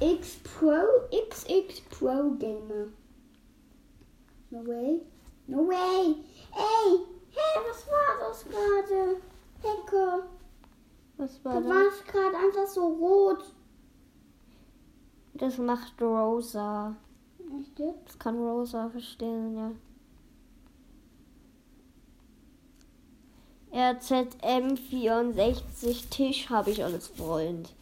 X 0.00 0.36
Pro, 0.44 0.82
XX 1.10 1.80
Pro 1.90 2.30
Gamer. 2.38 2.88
No 4.50 4.62
way. 4.66 5.00
No 5.46 5.66
way. 5.66 6.16
Ey, 6.54 6.98
hey, 7.30 7.62
was 7.68 7.86
war 7.88 8.18
das 8.28 8.44
gerade? 8.44 9.16
Hacker. 9.62 10.26
Was 11.16 11.42
war 11.44 11.54
Da 11.54 11.60
das? 11.60 11.68
war 11.70 11.86
es 11.86 12.04
gerade 12.04 12.36
einfach 12.36 12.66
so 12.66 12.86
rot. 12.86 13.44
Das 15.34 15.58
macht 15.58 16.00
Rosa. 16.00 16.94
Echt? 17.60 17.80
Das 18.04 18.18
kann 18.18 18.38
Rosa 18.38 18.88
verstehen, 18.90 19.56
ja. 19.56 19.70
RZM64 23.72 26.08
Tisch 26.10 26.48
habe 26.50 26.70
ich 26.70 26.82
als 26.82 27.08
Freund. 27.08 27.74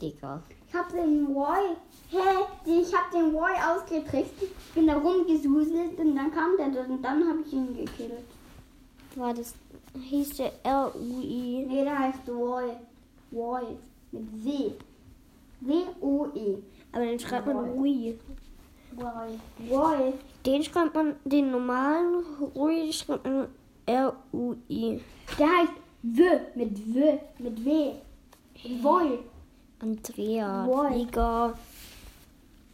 Digga. 0.00 0.42
Ich 0.70 0.76
hab 0.76 0.88
den 0.92 1.26
Roy. 1.26 1.74
Hä? 2.10 2.18
Ich 2.64 2.94
hab 2.94 3.10
den 3.10 3.34
Roy 3.34 3.50
ausgetrickst. 3.68 4.34
Bin 4.72 4.86
da 4.86 4.98
rumgesuselt 4.98 5.98
und 5.98 6.14
dann 6.14 6.30
kam 6.32 6.56
der 6.56 6.68
dort 6.68 6.88
und 6.88 7.02
dann 7.02 7.28
habe 7.28 7.40
ich 7.44 7.52
ihn 7.52 7.74
gekillt. 7.74 8.24
War 9.16 9.34
das. 9.34 9.54
Hieß 10.00 10.36
der 10.36 10.52
R-U-I? 10.62 11.66
Nee, 11.66 11.82
der 11.82 11.98
heißt 11.98 12.28
Roy. 12.28 12.70
Roy. 13.32 13.64
Mit 14.12 14.44
W. 14.44 14.70
W-O-E. 15.60 16.58
Aber 16.92 17.04
den 17.04 17.18
schreibt 17.18 17.46
man 17.46 17.56
Roy. 17.56 17.70
Rui. 17.70 18.18
Roy. 18.96 19.76
Roy. 19.76 20.12
Den 20.46 20.62
schreibt 20.62 20.94
man, 20.94 21.16
den 21.24 21.50
normalen 21.50 22.24
Rui 22.54 22.92
schreibt 22.92 23.24
man 23.24 23.48
R-U-I. 23.86 25.00
Der 25.36 25.48
heißt 25.48 25.72
W. 26.02 26.22
Mit 26.54 26.94
W. 26.94 27.18
Mit 27.40 27.64
W. 27.64 27.92
Roy. 28.84 29.18
Andrea. 29.80 30.64
Roy. 30.66 31.04
Digga. 31.04 31.54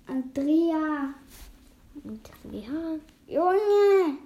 Andrea. 0.08 1.14
Andrea. 2.04 3.00
Junge. 3.28 4.18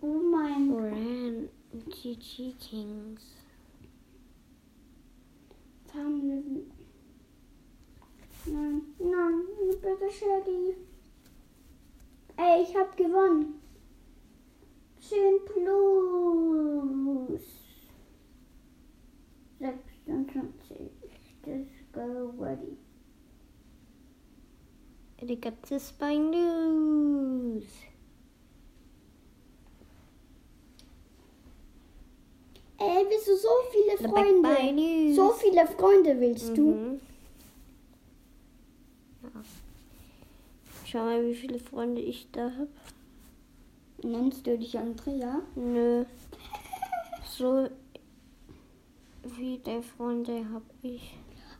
Oh 0.00 0.20
mein 0.30 0.68
Gott. 0.68 0.82
Ran. 0.82 1.48
GG 1.88 2.54
Kings. 2.58 3.34
Nein, 8.46 8.82
nein, 8.98 9.46
bitte 9.80 10.10
Shelly. 10.10 10.76
Ey, 12.36 12.62
ich 12.62 12.76
hab 12.76 12.94
gewonnen. 12.96 13.60
10 15.00 15.44
plus 15.46 17.63
26. 19.64 20.90
Just 21.44 21.92
go 21.92 22.32
ready. 22.36 22.76
I 25.22 25.34
got 25.36 25.62
the 25.62 25.80
spy 25.80 26.16
news. 26.16 27.64
Ey, 32.78 33.04
bist 33.08 33.26
du 33.26 33.36
so 33.36 33.48
viele 33.72 33.96
Freunde? 33.96 35.14
So 35.14 35.32
viele 35.32 35.66
Freunde 35.66 36.20
willst 36.20 36.56
du? 36.56 36.62
Mhm. 36.62 37.00
Ja. 39.22 39.30
Schau 40.84 41.04
mal, 41.04 41.26
wie 41.26 41.34
viele 41.34 41.58
Freunde 41.58 42.02
ich 42.02 42.30
da 42.32 42.50
habe. 42.50 42.68
Nennst 44.02 44.46
du 44.46 44.58
dich 44.58 44.76
Andrea? 44.76 45.40
Nö. 45.54 46.04
So 47.26 47.70
viele 49.28 49.82
Freunde 49.82 50.44
habe 50.50 50.64
ich. 50.82 51.16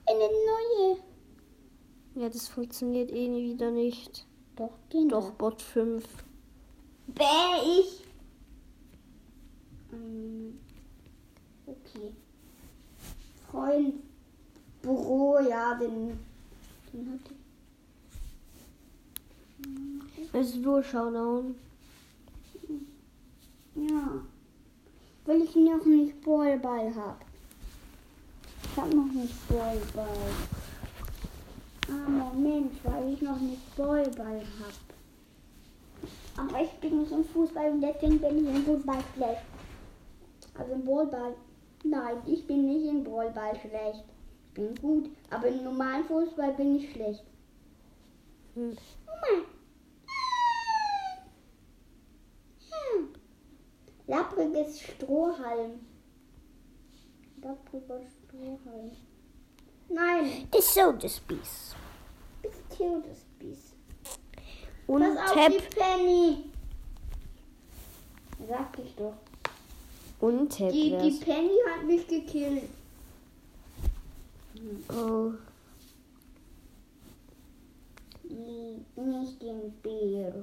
Eine 0.06 0.18
neue. 0.18 0.98
Ja, 2.14 2.28
das 2.28 2.48
funktioniert 2.48 3.10
eh 3.10 3.28
wieder 3.30 3.70
nicht. 3.70 4.26
Doch, 4.56 4.70
den 4.92 5.08
Doch, 5.08 5.32
Bot 5.32 5.60
5. 5.60 6.04
Bäh, 7.08 7.24
ich. 7.80 8.04
Ähm, 9.92 10.60
okay. 11.66 12.12
Freund. 13.50 13.94
Büro, 14.82 15.38
ja, 15.40 15.74
den. 15.74 16.18
Den 16.92 17.12
hatte 17.12 17.34
ich. 17.34 17.44
Das 20.32 20.48
ist 20.48 20.56
nur 20.56 20.82
Showdown. 20.82 21.54
Ja. 23.74 24.22
Weil 25.24 25.42
ich 25.42 25.56
noch 25.56 25.84
nicht 25.84 26.20
Ballball 26.22 26.94
habe. 26.94 27.24
Ich 28.74 28.80
habe 28.80 28.96
noch 28.96 29.12
nicht 29.12 29.48
Ballball. 29.48 30.08
Ah, 31.88 32.10
Moment, 32.10 32.72
weil 32.84 33.12
ich 33.12 33.22
noch 33.22 33.38
nicht 33.38 33.76
Ballball 33.76 34.42
habe. 34.58 34.82
Aber 36.36 36.60
ich 36.60 36.72
bin 36.80 37.02
nicht 37.02 37.12
im 37.12 37.24
Fußball 37.24 37.70
und 37.70 37.82
deswegen 37.82 38.18
bin 38.18 38.44
ich 38.44 38.52
im 38.52 38.64
Fußball 38.64 38.98
schlecht. 39.14 39.42
Also 40.54 40.72
im 40.72 40.84
Ballball. 40.84 41.36
Nein, 41.84 42.16
ich 42.26 42.44
bin 42.48 42.66
nicht 42.66 42.86
im 42.86 43.04
Ballball 43.04 43.54
schlecht. 43.54 44.02
Ich 44.48 44.54
bin 44.54 44.74
gut, 44.74 45.08
aber 45.30 45.46
im 45.46 45.62
normalen 45.62 46.04
Fußball 46.06 46.54
bin 46.54 46.74
ich 46.74 46.90
schlecht. 46.90 47.22
Hm. 48.54 48.76
Hm. 52.70 53.08
Lappriges 54.08 54.80
Strohhalm. 54.80 55.78
Lappriger 57.40 58.00
Strohhalm. 58.00 58.23
Nein, 59.88 60.48
The 60.52 60.60
Soda 60.60 61.08
Spice. 61.08 61.74
bis 62.42 62.52
Todesbiss. 62.76 63.72
Und 64.86 65.02
Pass 65.02 65.18
auf 65.18 65.32
Tap. 65.34 65.52
die 65.52 65.76
Penny. 65.76 66.44
Sag 68.48 68.78
ich 68.78 68.94
doch. 68.96 69.14
Und 70.20 70.56
Tap. 70.56 70.70
Die, 70.72 70.90
die 70.90 70.92
wär's. 70.92 71.20
Penny 71.20 71.56
hat 71.70 71.84
mich 71.84 72.06
gekillt. 72.06 72.68
Oh. 74.88 75.32
Lieb 78.24 78.96
nicht 78.96 79.42
den 79.42 79.72
Bär. 79.82 80.34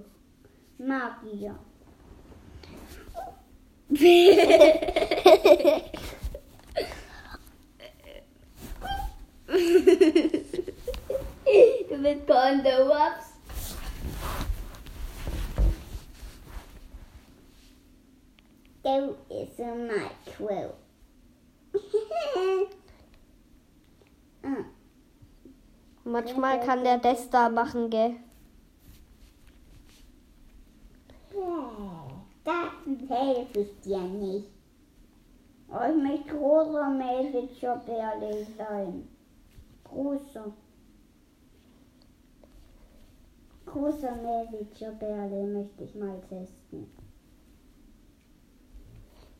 Magier. 0.77 1.57
du 9.51 9.57
bist 11.97 12.27
Kondo, 12.27 12.91
ups. 12.91 13.27
Du 18.83 19.15
ist 19.29 19.59
ein 19.59 19.87
Micro. 19.87 20.73
ah. 24.43 24.65
Manchmal 26.03 26.59
kann 26.61 26.83
der 26.83 26.97
das 26.97 27.29
da 27.29 27.49
machen, 27.49 27.89
gell? 27.89 28.15
Das 32.43 32.71
helfe 33.09 33.59
ich 33.59 33.81
dir 33.81 33.99
nicht. 33.99 34.47
Oh, 35.69 35.79
ich 35.89 35.95
möchte 36.03 36.35
großer 36.35 36.89
Mädchenbärle 36.89 38.47
sein. 38.57 39.07
Großer. 39.91 40.53
Großer 43.65 44.15
Mädchenbärle 44.15 45.47
möchte 45.47 45.83
ich 45.83 45.95
mal 45.95 46.21
testen. 46.29 46.89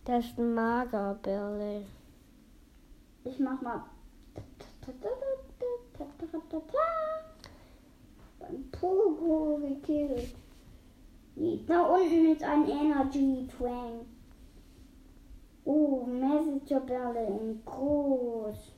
Das 0.04 0.26
ist 0.26 0.38
ein 0.38 0.54
Magerbärle. 0.54 1.86
Ich 3.24 3.40
mach 3.40 3.62
mal. 3.62 3.86
Beim 8.40 8.72
Pogo 8.72 9.58
gekillt. 9.58 10.36
Da 11.68 11.84
unten 11.84 12.26
ist 12.34 12.44
ein 12.44 12.68
Energy 12.68 13.48
Twang. 13.48 14.06
Oh, 15.64 16.06
Messengerbälle 16.06 17.28
in 17.28 17.62
groß. 17.64 18.74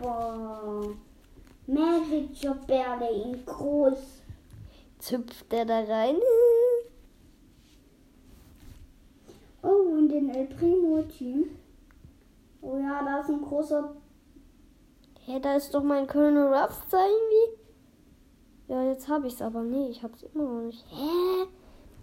Boah. 0.00 0.94
Messengerbälle 1.66 3.10
in 3.10 3.46
groß. 3.46 4.22
Züpft 4.98 5.50
der 5.52 5.64
da 5.64 5.80
rein? 5.80 6.16
Oh, 9.62 9.96
und 9.96 10.08
den 10.08 10.30
El 10.30 10.46
Primo 10.46 11.02
Team. 11.02 11.56
Oh 12.60 12.78
ja, 12.78 13.02
da 13.04 13.20
ist 13.20 13.30
ein 13.30 13.42
großer. 13.42 13.94
Hä, 15.20 15.40
da 15.40 15.56
ist 15.56 15.74
doch 15.74 15.82
mein 15.82 16.06
Colonel 16.06 16.52
Ruffs 16.52 16.82
da 16.90 16.98
irgendwie. 16.98 17.60
Ja, 18.68 18.82
jetzt 18.84 19.08
habe 19.08 19.26
ich's 19.26 19.42
aber 19.42 19.62
nee, 19.62 19.88
ich 19.88 20.02
hab's 20.02 20.22
immer 20.22 20.44
noch 20.44 20.66
nicht. 20.66 20.84
Hä? 20.90 21.46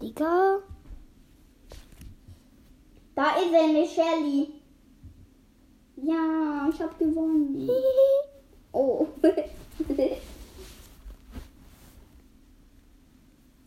Digga? 0.01 0.59
Da 3.15 3.35
ist 3.35 3.53
eine 3.53 3.85
Shelly. 3.85 4.60
Ja, 6.03 6.69
ich 6.71 6.81
hab 6.81 6.97
gewonnen. 6.97 7.69
Oh. 8.73 9.05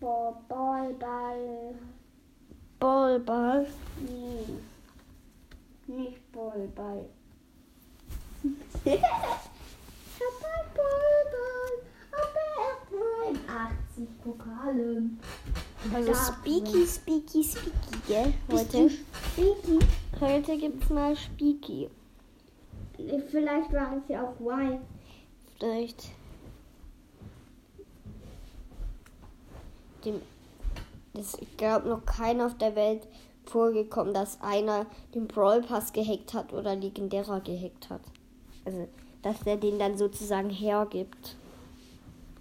Boah, 0.01 0.43
Ball, 0.49 0.95
Ball. 0.95 1.75
Ballball. 2.79 3.67
Nee. 4.01 4.47
Nicht 5.87 6.33
Ball, 6.33 6.69
Ball. 6.75 7.05
ich 8.85 9.03
hab 9.03 9.05
Ball, 10.75 11.25
Ball. 11.33 11.75
Aber 12.13 12.45
er 13.31 13.71
80 13.95 14.09
Pokale. 14.23 15.11
Also 15.95 16.15
Speaky, 16.15 16.87
Speaky, 16.87 17.45
Speaky, 17.45 17.99
gell? 18.07 18.35
Heute, 18.51 18.91
Speaky. 18.91 19.79
heute 20.21 20.57
gibt's 20.59 20.89
mal 20.91 21.15
Speaky. 21.17 21.89
Vielleicht 22.97 23.73
war 23.73 23.97
es 23.97 24.09
ja 24.09 24.29
auch 24.29 24.41
Y. 24.41 24.79
Vielleicht. 25.59 26.11
Dem, 30.05 30.21
das 31.15 31.35
ich 31.41 31.57
glaube 31.57 31.89
noch 31.89 32.05
keiner 32.05 32.47
auf 32.47 32.59
der 32.59 32.77
Welt 32.77 33.07
vorgekommen, 33.47 34.15
dass 34.15 34.41
einer 34.41 34.87
den 35.15 35.27
Brawl 35.27 35.63
Pass 35.63 35.93
gehackt 35.93 36.35
hat 36.35 36.53
oder 36.53 36.77
legendärer 36.77 37.41
gehackt 37.41 37.91
hat. 37.91 38.03
Also, 38.65 38.89
dass 39.23 39.41
der 39.41 39.57
den 39.57 39.79
dann 39.79 39.97
sozusagen 39.97 40.51
hergibt. 40.51 41.37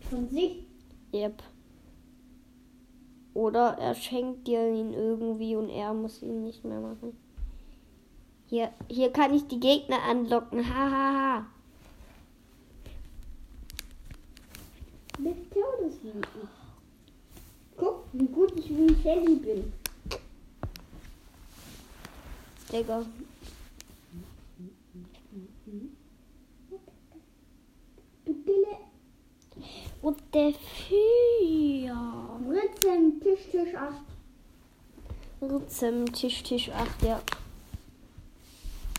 Von 0.10 0.30
sich. 0.30 0.66
Yep. 1.14 1.44
Oder 3.34 3.78
er 3.80 3.96
schenkt 3.96 4.48
dir 4.48 4.68
ihn 4.72 4.94
irgendwie 4.94 5.56
und 5.56 5.70
er 5.70 5.94
muss 5.94 6.22
ihn 6.22 6.44
nicht 6.44 6.64
mehr 6.64 6.80
machen. 6.80 7.18
Hier, 8.48 8.72
hier 8.88 9.12
kann 9.12 9.34
ich 9.34 9.48
die 9.48 9.60
Gegner 9.60 10.02
anlocken. 10.04 10.68
Hahaha. 10.68 10.92
Ha, 10.92 11.38
ha. 11.38 11.46
Mit 15.20 15.52
Todeswinken. 15.52 16.48
Guck, 17.78 18.06
wie 18.14 18.28
gut 18.28 18.52
ich 18.58 18.70
wie 18.70 18.96
Shelly 19.02 19.36
bin. 19.36 19.74
Digga. 22.72 23.06
Und 30.02 30.18
der 30.34 30.54
Vier. 30.54 31.96
Ritzen, 32.50 33.22
Tisch, 33.22 33.48
Tisch 33.52 33.76
8. 33.76 33.96
Ritzem, 35.42 36.12
Tisch, 36.12 36.44
Tisch 36.44 36.70
8, 36.70 37.04
ja. 37.04 37.22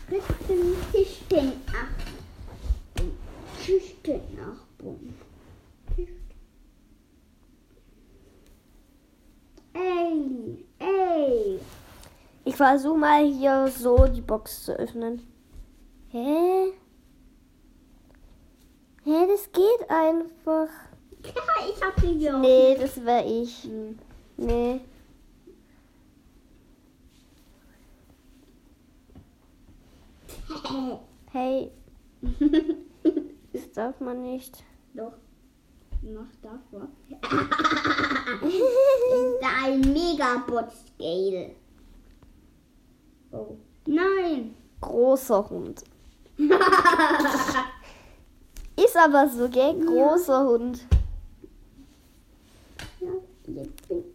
Tisch, 0.07 1.21
den 1.31 1.53
8. 1.67 3.05
Tisch, 3.65 3.95
den 4.05 4.21
8. 4.39 4.77
Bumm. 4.77 5.15
Tisch. 5.95 6.09
Ey, 9.73 10.65
ey. 10.79 11.59
Ich 12.43 12.55
versuche 12.55 12.97
mal 12.97 13.25
hier 13.25 13.67
so 13.67 14.05
die 14.07 14.21
Box 14.21 14.65
zu 14.65 14.73
öffnen. 14.77 15.25
Hä? 16.09 16.71
Hä, 19.03 19.27
das 19.27 19.51
geht 19.51 19.89
einfach. 19.89 20.69
Ja, 21.23 21.41
ich 21.75 21.83
hab 21.83 21.99
sie 21.99 22.19
geöffnet. 22.19 22.41
Nee, 22.41 22.77
das 22.79 23.03
wäre 23.03 23.25
ich. 23.25 23.63
Hm. 23.63 23.97
Nee. 24.37 24.81
Hey, 31.31 31.71
das 33.53 33.71
darf 33.73 33.99
man 33.99 34.21
nicht. 34.21 34.63
Doch. 34.93 35.13
Mach 36.01 36.27
davor. 36.41 36.87
ist 38.47 39.41
da 39.41 39.47
ein 39.65 39.81
Megabot-Scale? 39.81 41.55
Oh. 43.31 43.57
Nein. 43.87 44.55
Großer 44.81 45.49
Hund. 45.49 45.83
Ist 48.77 48.97
aber 48.97 49.29
so, 49.29 49.49
gell? 49.49 49.79
Großer 49.85 50.45
Hund. 50.45 50.85
Ja, 52.99 53.07
jetzt 53.47 53.87
bin 53.87 53.99
ich 53.99 54.14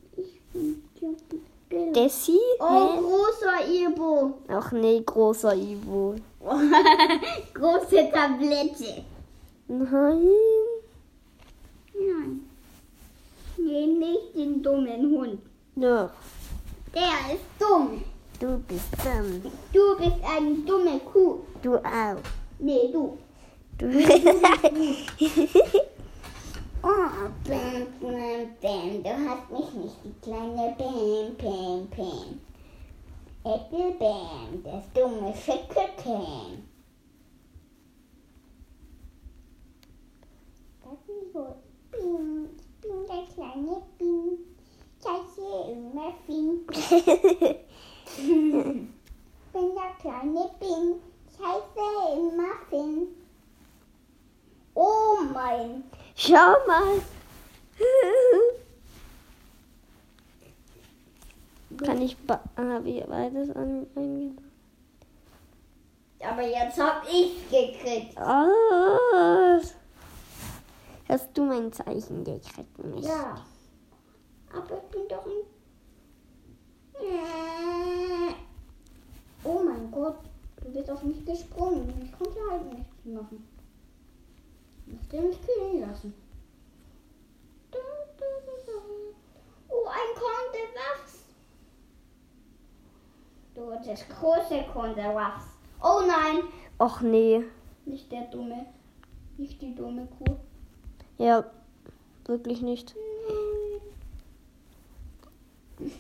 Dessi? 1.71 2.39
Oh, 2.59 2.67
Hä? 2.69 2.99
großer 3.01 3.59
Ibo. 3.69 4.35
Ach 4.49 4.73
nee, 4.73 5.03
großer 5.07 5.55
Ivo. 5.55 6.17
Große 7.55 8.11
Tablette. 8.13 9.05
Nein. 9.69 10.29
Nein. 11.95 12.41
Nee, 13.57 13.87
nicht 13.87 14.35
den 14.35 14.63
dummen 14.63 15.11
Hund. 15.13 15.41
Doch, 15.77 16.11
Der 16.95 17.35
ist 17.35 17.45
dumm. 17.59 18.03
du 18.41 18.59
bist 18.67 18.89
dumm. 19.05 19.43
Du 19.73 19.97
bist 19.99 20.17
eine 20.25 20.55
dumme 20.67 20.99
Kuh. 21.13 21.39
Du 21.63 21.77
auch. 21.77 22.17
Nee, 22.59 22.91
du. 22.93 23.17
Du 23.79 23.87
Oh, 26.83 27.29
Bam, 27.45 27.87
Bam, 28.01 28.57
Bam, 28.63 29.03
du 29.03 29.11
hast 29.29 29.51
mich 29.51 29.73
nicht, 29.75 29.97
die 30.03 30.15
kleine 30.23 30.75
Bam, 30.79 31.37
Bam, 31.37 31.89
Bam. 31.95 32.41
Apple 33.45 33.93
Bam, 33.99 34.63
das 34.65 34.91
dumme 34.95 35.35
Schickerchen. 35.35 36.67
Das 40.83 40.99
ist 41.07 41.33
so, 41.35 41.55
ich 41.93 42.01
bin 42.81 43.07
der 43.07 43.27
kleine 43.35 43.83
Bing. 43.99 44.39
Ich 44.99 45.07
heiße 45.07 45.73
immer. 45.73 46.15
Ich 46.27 46.35
bin 49.53 49.75
der 49.75 49.93
kleine 50.01 50.51
Bing. 50.59 51.01
Ich 51.31 51.39
heiße 51.39 51.85
immer 52.17 52.55
Fing. 52.71 53.09
Oh 54.75 55.19
mein 55.35 55.85
Schau 56.23 56.55
mal. 56.67 57.01
Kann 61.83 62.03
ich 62.03 62.15
ah, 62.29 62.85
wie 62.85 63.01
beides 63.09 63.51
an? 63.57 63.87
Aber 66.23 66.43
jetzt 66.43 66.79
hab 66.79 67.07
ich 67.09 67.49
gekriegt. 67.49 68.19
Ah. 68.19 69.59
Hast 71.09 71.31
du 71.33 71.45
mein 71.47 71.73
Zeichen 71.73 72.23
gekriegt? 72.23 72.85
Nicht? 72.85 73.09
Ja. 73.09 73.43
Aber 74.53 74.77
ich 74.77 74.91
bin 74.91 75.09
doch 75.09 75.25
ein. 75.25 75.47
Oh 79.43 79.63
mein 79.65 79.91
Gott, 79.91 80.19
du 80.63 80.71
bist 80.71 80.91
auf 80.91 81.03
mich 81.03 81.25
gesprungen. 81.25 81.95
Ich 82.05 82.13
konnte 82.13 82.39
halt 82.51 82.75
nichts 82.75 83.07
machen. 83.07 83.50
Musste 85.11 85.27
mich 85.27 85.41
kühlen 85.43 85.81
lassen. 85.81 86.15
Oh, 89.69 89.87
ein 89.87 90.15
Konterwachs. 90.15 91.25
Du 93.55 93.71
das 93.85 94.09
große 94.09 94.65
Konterwachs. 94.73 95.45
Oh 95.83 96.03
nein, 96.07 96.45
Och 96.79 97.01
nee. 97.01 97.43
nicht 97.87 98.13
der 98.13 98.23
dumme. 98.27 98.67
Nicht 99.37 99.61
die 99.61 99.75
dumme 99.75 100.07
Kuh. 100.07 100.37
Ja, 101.19 101.45
wirklich 102.27 102.63
nicht. 102.63 102.95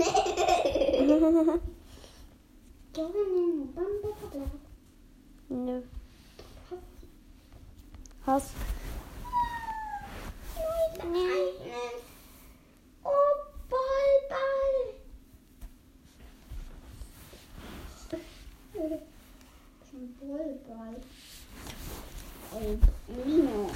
Nö. 5.48 5.82
Hast 8.26 8.50
Oh, 13.05 13.34
Ball, 13.68 14.11
Ball. 14.28 14.95
Schon 19.91 20.09
Ball, 20.20 20.51
Ball. 20.68 20.97
El 22.61 22.78
Lino. 23.24 23.70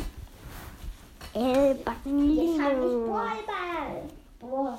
El 1.34 1.74
Jetzt 1.74 1.86
hab 1.86 2.06
ich. 2.06 3.06
Ballball. 3.08 4.02
Boah, 4.40 4.78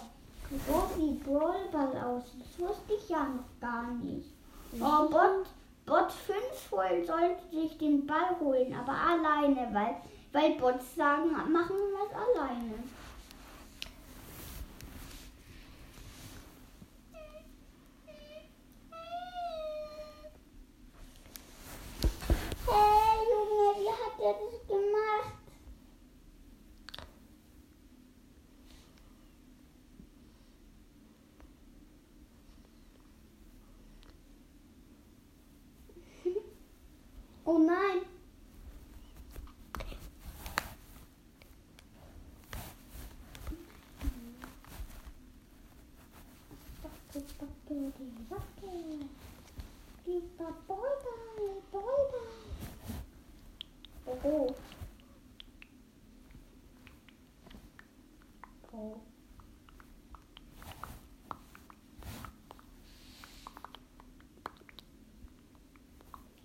so 0.68 0.78
sieht 0.96 1.24
Ballball 1.26 1.98
aus. 2.04 2.24
Das 2.38 2.60
wusste 2.60 2.94
ich 2.94 3.10
ja 3.10 3.28
noch 3.28 3.60
gar 3.60 3.92
nicht. 3.94 4.30
Oh, 4.80 5.10
Bot, 5.10 5.48
Bot 5.86 6.12
5 6.12 6.72
holen 6.72 7.06
sollte 7.06 7.42
sich 7.52 7.78
den 7.78 8.06
Ball 8.06 8.36
holen, 8.40 8.74
aber 8.74 8.94
alleine, 8.94 9.70
weil, 9.74 9.96
weil 10.36 10.52
Bots 10.56 10.96
sagen, 10.98 11.32
machen 11.32 11.78
das 11.94 12.12
alleine. 12.14 12.74
Hey 22.68 23.18
Junge, 23.32 23.80
wie 23.80 23.90
hat 23.90 24.20
er 24.20 24.34
das 24.34 24.68
gemacht? 24.68 25.45
Sasuke. 47.98 49.08
Lieber 50.06 50.54
Boyball, 50.68 51.62
Boyball. 51.72 52.36
Oh. 54.24 54.56
Oh. 58.72 58.98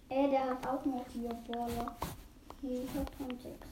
Ey, 0.08 0.30
der 0.30 0.50
hat 0.50 0.66
auch 0.66 0.84
noch 0.84 1.06
vier 1.08 1.28
Baller. 1.28 1.96
Hier, 2.60 2.84
ich 2.84 2.90
hab 2.96 3.10
schon 3.16 3.38
sechs. 3.40 3.66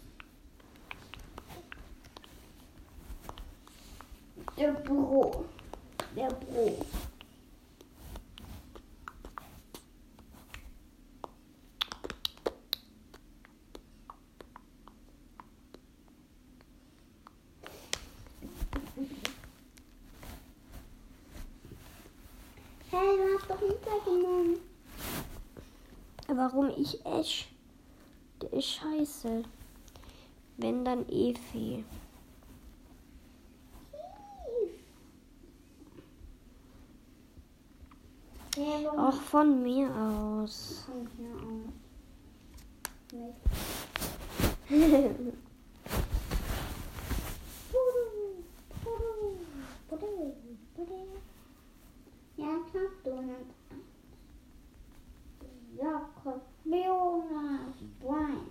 Der 4.57 4.72
Bro. 4.72 5.45
Der 6.16 6.29
Bro. 6.29 6.85
Dann 30.89 31.07
Efi. 31.11 31.84
Auch 38.97 39.20
von 39.20 39.62
mir 39.62 39.89
aus. 39.95 40.86
kommt 40.86 41.11
hier 41.18 41.28
aus? 41.45 41.74
Nicht. 50.78 51.07
Ja, 52.36 52.59
klar, 52.70 52.91
Donut. 53.05 53.47
Jakob, 55.76 56.43
Jonas, 56.64 57.76
Brian. 58.01 58.47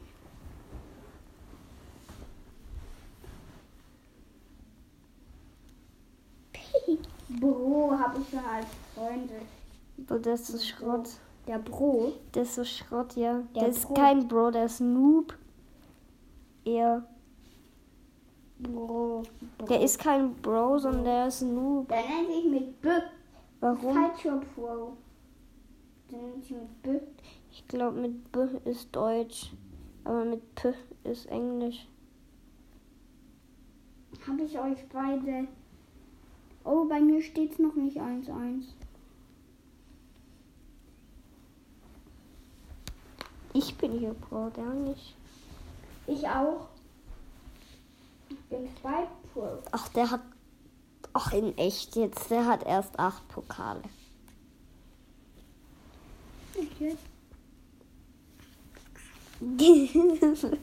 Bro 7.39 7.97
habe 7.97 8.19
ich 8.21 8.29
schon 8.29 8.39
als 8.39 8.67
Freunde. 8.95 9.41
Aber 10.05 10.16
das 10.27 10.49
ist 10.49 10.67
Schrott. 10.67 11.09
Der 11.47 11.59
Bro? 11.59 12.13
Das 12.33 12.49
ist 12.49 12.55
so 12.55 12.63
Schrott, 12.63 13.15
ja. 13.15 13.41
Der 13.55 13.67
das 13.67 13.77
ist 13.77 13.87
Bro. 13.87 13.93
kein 13.93 14.27
Bro, 14.27 14.51
der 14.51 14.65
ist 14.65 14.81
Noob. 14.81 15.33
Er. 16.65 17.07
Bro. 18.59 19.23
Bro. 19.57 19.67
Der 19.67 19.81
ist 19.81 19.99
kein 19.99 20.33
Bro, 20.35 20.79
sondern 20.79 21.05
der 21.05 21.27
ist 21.27 21.41
Noob. 21.41 21.87
Der 21.87 22.01
nennt 22.01 22.27
sich 22.27 22.45
mit 22.45 22.81
B. 22.81 22.89
Warum? 23.59 23.93
Falscher 23.93 24.41
Bro. 24.55 24.97
Der 26.11 26.19
nennt 26.19 26.43
sich 26.43 26.51
mit 26.51 26.81
B. 26.83 26.99
Ich 27.51 27.67
glaube, 27.67 27.99
mit 27.99 28.31
B 28.31 28.39
ist 28.65 28.93
Deutsch. 28.95 29.53
Aber 30.03 30.25
mit 30.25 30.55
P 30.55 30.73
ist 31.03 31.25
Englisch. 31.27 31.87
Habe 34.27 34.43
ich 34.43 34.59
euch 34.59 34.87
beide. 34.89 35.47
Oh, 36.63 36.85
bei 36.85 36.99
mir 36.99 37.21
steht's 37.21 37.59
noch 37.59 37.75
nicht 37.75 37.97
1-1. 37.97 38.65
Ich 43.57 43.75
bin 43.75 43.91
hier 43.93 44.13
Bro, 44.13 44.51
der 44.55 44.65
nicht. 44.65 45.15
Ich 46.05 46.27
auch. 46.27 46.67
Ich 48.29 48.39
bin 48.49 48.69
zwei 48.79 49.07
Pro. 49.33 49.47
Ach, 49.71 49.87
der 49.89 50.11
hat. 50.11 50.21
Ach, 51.13 51.33
in 51.33 51.57
echt 51.57 51.95
jetzt. 51.95 52.29
Der 52.29 52.45
hat 52.45 52.63
erst 52.67 52.99
acht 52.99 53.27
Pokale. 53.29 53.81
Okay. 56.55 56.95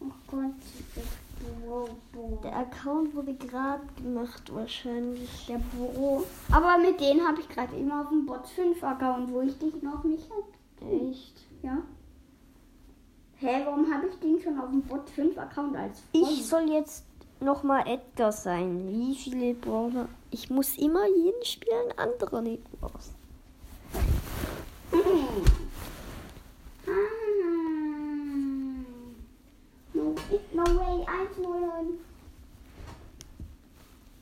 Oh 0.00 0.12
Gott. 0.30 0.52
Der 2.44 2.56
Account 2.56 3.16
wurde 3.16 3.34
gerade 3.34 3.82
gemacht, 3.96 4.54
wahrscheinlich. 4.54 5.46
Der 5.48 5.58
Bro. 5.58 6.24
Aber 6.52 6.78
mit 6.78 7.00
denen 7.00 7.26
habe 7.26 7.40
ich 7.40 7.48
gerade 7.48 7.74
immer 7.76 8.02
auf 8.02 8.10
dem 8.10 8.24
Bot 8.26 8.46
5 8.46 8.80
Account, 8.84 9.32
wo 9.32 9.40
ich 9.40 9.58
dich 9.58 9.82
noch 9.82 10.04
nicht 10.04 10.30
hatte. 10.30 11.08
Echt? 11.10 11.47
Ja. 11.62 11.82
Hä, 13.36 13.62
warum 13.64 13.92
habe 13.92 14.08
ich 14.08 14.18
den 14.18 14.40
schon 14.40 14.58
auf 14.58 14.70
dem 14.70 14.82
Bot 14.82 15.08
5 15.10 15.38
Account 15.38 15.76
als 15.76 16.00
Freund? 16.00 16.28
Ich 16.28 16.46
soll 16.46 16.70
jetzt 16.70 17.04
nochmal 17.40 17.86
Edgar 17.86 18.32
sein. 18.32 18.88
Wie 18.88 19.14
viele 19.14 19.54
Brawler? 19.54 20.08
Ich 20.30 20.50
muss 20.50 20.76
immer 20.76 21.06
jeden 21.06 21.44
Spiel 21.44 21.72
einen 21.72 21.98
anderen 21.98 22.44
nehmen 22.44 22.64
aus. 22.80 23.12
Ah. 24.92 26.90
No, 29.94 30.14
no 30.54 30.64
way. 30.64 31.06
1-0. 31.06 31.98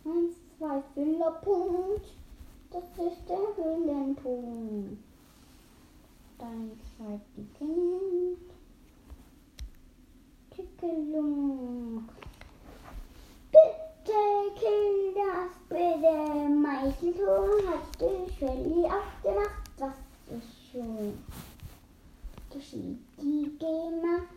1, 0.04 0.36
2, 0.58 0.82
Füllerpunkt. 0.94 2.06
Das 2.70 2.84
ist 3.06 3.28
der 3.28 3.64
Höhlenpunkt. 3.64 5.05
Dann 6.38 6.72
schreibt 6.96 7.36
die 7.36 7.46
Kind. 7.58 8.38
Kickelung. 10.50 12.08
Bitte 13.50 14.20
kill 14.54 15.14
das 15.14 15.52
bitte. 15.68 16.48
Meißeltor 16.48 17.48
hast 17.68 18.00
du 18.00 18.28
Shelly 18.38 18.84
aufgemacht. 18.84 19.62
Was 19.78 19.96
ist 20.30 20.70
schon? 20.72 21.14
geschieht 22.56 22.98
die 23.20 23.56
gemacht. 23.58 24.28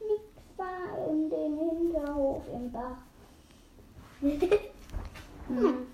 Nix 0.00 0.22
war 0.56 1.08
in 1.10 1.30
den 1.30 1.58
Hinterhof 1.58 2.42
im 2.52 2.72
Bach. 2.72 2.98
Hm. 5.48 5.88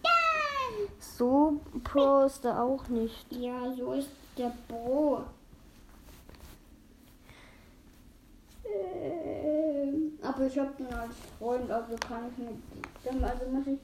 So 0.98 1.60
er 2.44 2.62
auch 2.62 2.88
nicht. 2.88 3.32
Ja, 3.32 3.72
so 3.72 3.94
ist 3.94 4.10
der 4.36 4.52
Bro. 4.68 5.24
Ähm, 8.64 10.18
aber 10.22 10.46
ich 10.46 10.58
hab 10.58 10.76
den 10.76 10.92
als 10.92 11.14
Freund, 11.38 11.70
also 11.70 11.94
kann 11.96 12.30
ich 12.30 12.38
mit 12.38 12.56
dem, 13.04 13.24
also 13.24 13.46
muss 13.50 13.66
ich 13.66 13.78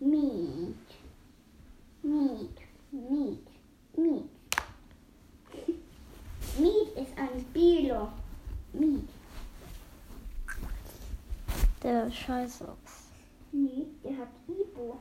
Miet. 0.00 0.76
Miet. 2.02 2.58
Miet. 2.90 3.46
Miet. 3.96 4.30
Miet 6.58 6.96
ist 6.96 7.18
ein 7.18 7.40
Spieler. 7.40 8.12
Miet. 8.72 9.08
Der 11.82 12.06
aus. 12.06 12.60
Miet, 13.52 14.04
der 14.04 14.18
hat 14.18 14.28
Ibo. 14.48 14.98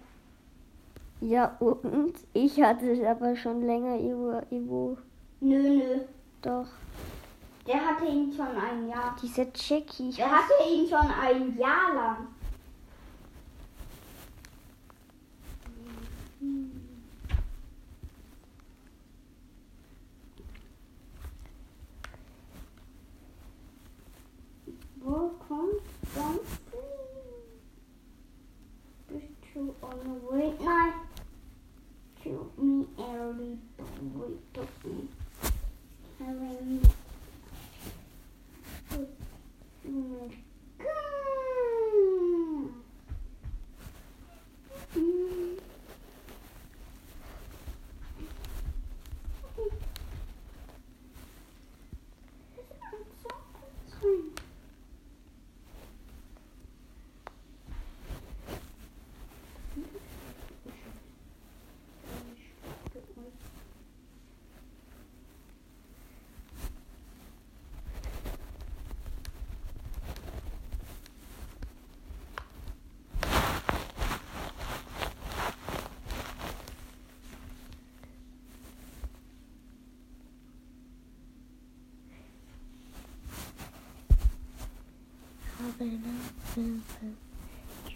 Ja, 1.22 1.58
und 1.60 2.14
ich 2.34 2.62
hatte 2.62 3.10
aber 3.10 3.36
schon 3.36 3.62
länger 3.62 4.00
Ivo. 4.00 4.42
Ivo. 4.50 4.98
Nö, 5.42 5.58
nö. 5.58 6.00
Doch. 6.42 6.68
Der 7.68 7.86
hatte 7.86 8.06
ihn 8.06 8.32
schon 8.32 8.48
ein 8.48 8.88
Jahr. 8.88 9.16
Dieser. 9.22 9.44
Ich 9.44 10.16
Der 10.16 10.32
hatte 10.32 10.54
ihn 10.72 10.88
schon 10.88 11.12
ein 11.22 11.58
Jahr 11.58 11.94
lang. 11.94 12.28
Wo 25.02 25.32
kommt 25.48 25.82
sonst 26.16 26.62
Bist 29.08 29.26
du 29.54 29.76
on 29.82 30.00
the 30.04 30.28
way? 30.30 30.54
Nein. 30.64 31.09
To 32.30 32.52
me 32.62 32.86
early. 33.00 33.58
Wait, 34.14 34.54
don't 34.54 34.86
me. 34.86 36.80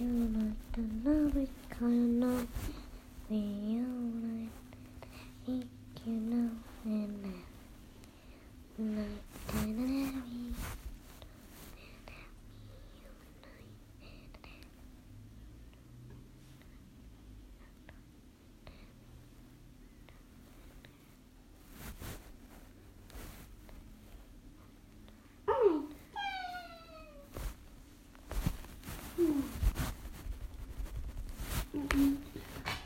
I 0.03 0.05
don't 0.05 0.55
the 0.73 1.09
loving 1.09 1.47
kind 1.69 2.23
of 2.25 2.47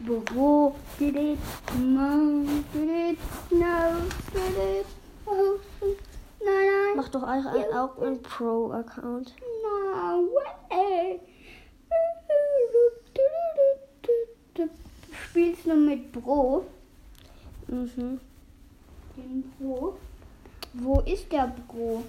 Büro, 0.08 0.74
did 0.98 1.16
it, 1.18 1.38
mom, 1.78 2.64
did 2.74 2.90
it, 2.90 3.20
no, 3.52 4.02
did 4.34 4.58
it, 4.58 4.86
oh, 5.26 5.60
nein, 5.82 5.96
nein, 6.46 6.96
Mach 6.96 7.10
doch 7.10 7.24
auch, 7.24 7.76
auch 7.76 8.02
einen 8.02 8.22
Pro-Account. 8.22 9.36
no 9.64 10.28
way. 10.34 11.20
Du 14.54 14.70
spielst 15.30 15.68
nur 15.68 15.76
mit 15.76 16.12
Bro, 16.14 16.64
Mhm. 17.68 18.20
den 19.18 19.44
Bro. 19.60 19.98
Wo 20.74 21.02
ist 21.02 21.32
der 21.32 21.48
Bro? 21.68 22.04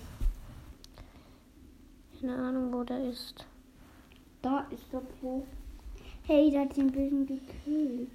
Keine 2.21 2.37
Ahnung, 2.37 2.73
wo 2.73 2.83
der 2.85 3.05
ist. 3.05 3.45
Da 4.43 4.67
ist 4.71 4.85
der 4.93 5.01
Bro. 5.01 5.47
Hey, 6.29 6.51
der 6.51 6.61
hat 6.61 6.77
ein 6.77 6.93
bisschen 6.93 7.27
gekillt. 7.27 8.11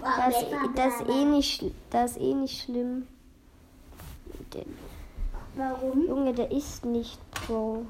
Das, 0.00 0.34
das, 0.74 1.00
ist 1.02 1.08
eh 1.10 1.24
nicht, 1.26 1.64
das 1.90 2.10
ist 2.12 2.22
eh 2.22 2.32
nicht 2.32 2.62
schlimm. 2.62 3.06
Warum? 5.56 6.06
Junge, 6.06 6.32
der 6.32 6.50
ist 6.50 6.86
nicht 6.86 7.20
Pro. 7.32 7.84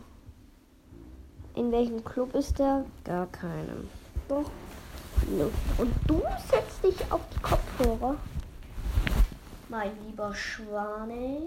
In 1.54 1.70
welchem 1.70 2.04
Club 2.04 2.34
ist 2.34 2.58
der? 2.58 2.84
Gar 3.04 3.28
keinem. 3.28 3.88
Doch. 4.28 4.50
Und 5.78 5.92
du 6.08 6.20
setzt 6.50 6.82
dich 6.82 7.12
auf 7.12 7.20
die 7.32 7.42
Kopfhörer? 7.42 8.16
Mein 9.68 9.92
lieber 10.04 10.34
Schwane. 10.34 11.42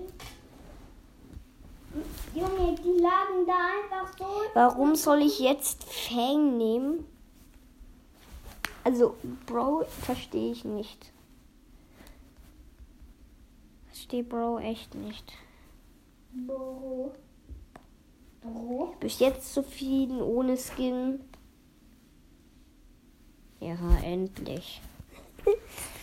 Junge, 2.35 2.75
die 2.75 2.99
lagen 2.99 3.45
da 3.47 3.53
einfach 3.81 4.17
so. 4.17 4.25
Warum 4.53 4.95
soll 4.95 5.21
ich 5.21 5.39
jetzt 5.39 5.83
Fang 5.83 6.57
nehmen? 6.57 7.05
Also, 8.83 9.15
Bro, 9.45 9.85
verstehe 10.01 10.51
ich 10.51 10.63
nicht. 10.63 11.11
Verstehe 13.87 14.23
Bro 14.23 14.59
echt 14.59 14.95
nicht. 14.95 15.33
Bro. 16.31 17.13
Bro. 18.41 18.95
Bis 18.99 19.19
jetzt 19.19 19.53
zufrieden 19.53 20.21
ohne 20.21 20.57
Skin. 20.57 21.19
Ja, 23.59 23.77
endlich. 24.03 24.81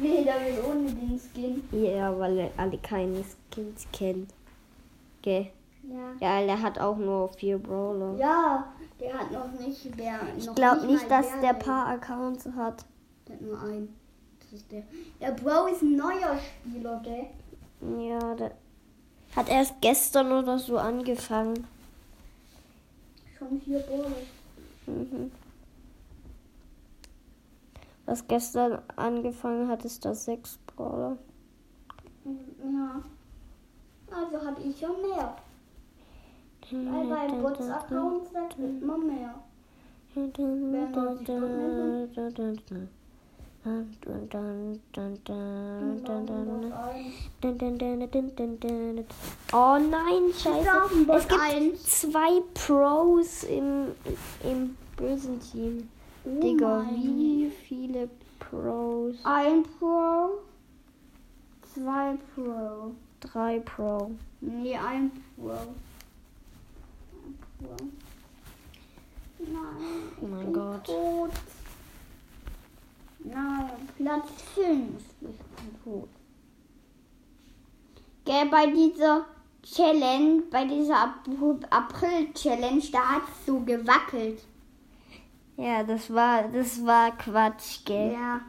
Nee, 0.00 0.24
der 0.24 0.34
will 0.34 0.64
ohne 0.68 0.90
den 0.90 1.18
Skin. 1.18 1.62
Ja, 1.72 2.18
weil 2.18 2.38
er 2.38 2.50
alle 2.56 2.78
keine 2.78 3.22
Skins 3.24 3.86
kennen. 3.92 4.28
Gell? 5.22 5.50
Ja. 5.82 6.40
Ja, 6.40 6.46
der 6.46 6.62
hat 6.62 6.78
auch 6.78 6.96
nur 6.96 7.28
vier 7.30 7.58
Brawler. 7.58 8.16
Ja, 8.18 8.72
der 9.00 9.18
hat 9.18 9.30
noch 9.32 9.50
nicht 9.58 9.88
wer. 9.96 10.20
ich 10.36 10.54
glaube 10.54 10.86
nicht, 10.86 11.10
dass 11.10 11.26
der 11.40 11.54
paar 11.54 11.88
Accounts 11.88 12.46
hat. 12.56 12.84
Der 13.26 13.34
hat 13.34 13.42
nur 13.42 13.60
einen. 13.60 13.94
Das 14.40 14.52
ist 14.52 14.70
der. 14.70 14.82
Der 15.20 15.32
Bro 15.32 15.66
ist 15.66 15.82
ein 15.82 15.96
neuer 15.96 16.38
Spieler, 16.38 17.02
gell? 17.02 17.26
Ja, 18.08 18.34
der 18.34 18.52
hat 19.34 19.48
erst 19.48 19.80
gestern 19.80 20.30
oder 20.30 20.58
so 20.58 20.78
angefangen. 20.78 21.66
Schon 23.38 23.60
vier 23.60 23.80
Brawler. 23.80 24.10
Mhm. 24.86 25.32
Was 28.12 28.28
gestern 28.28 28.78
angefangen 28.96 29.68
hat, 29.68 29.86
ist 29.86 30.04
das 30.04 30.26
sechs 30.26 30.58
Brawler. 30.66 31.16
Ja. 32.62 33.00
Also 34.14 34.46
habe 34.46 34.60
ich 34.60 34.78
schon 34.78 35.00
mehr. 35.00 35.34
Weil 36.70 37.06
bei 37.06 37.28
Bots-Accounts 37.40 38.30
da 38.34 38.42
kriegt 38.54 38.84
man 38.84 39.06
mehr. 39.06 39.34
Oh 49.54 49.78
nein, 49.78 50.34
scheiße. 50.36 50.68
Es 51.16 51.28
gibt 51.28 51.78
zwei 51.78 52.42
Pros 52.52 53.44
im, 53.44 53.86
im 54.44 54.76
bösen 54.98 55.40
Team. 55.40 55.88
Oh 56.24 56.40
Digga, 56.40 56.86
wie 56.94 57.50
viele 57.66 58.08
Pros? 58.38 59.16
Ein 59.24 59.62
Pro. 59.78 60.38
Zwei 61.74 62.16
Pro. 62.34 62.92
Drei 63.20 63.60
Pro. 63.60 64.10
Nee, 64.40 64.76
ein 64.76 65.10
Pro. 65.36 65.50
Ein 67.12 67.38
Pro. 67.58 67.76
Nein. 69.38 70.12
Oh 70.20 70.26
mein 70.26 70.52
Gott. 70.52 70.84
Tot. 70.84 71.30
Nein, 73.24 73.70
Platz 73.96 74.28
5 74.54 74.96
ist 75.22 75.84
tot. 75.84 76.08
Gell, 78.24 78.46
bei 78.50 78.66
dieser 78.66 79.24
Challenge, 79.62 80.42
bei 80.50 80.64
dieser 80.64 81.02
Ap- 81.04 81.28
April-Challenge, 81.70 82.82
da 82.92 82.98
hat 83.14 83.22
es 83.28 83.46
so 83.46 83.60
gewackelt. 83.60 84.42
Ja, 85.62 85.84
das 85.84 86.12
war, 86.12 86.48
das 86.48 86.84
war 86.84 87.16
Quatsch, 87.16 87.84
gell? 87.84 88.14
Ja. 88.14 88.40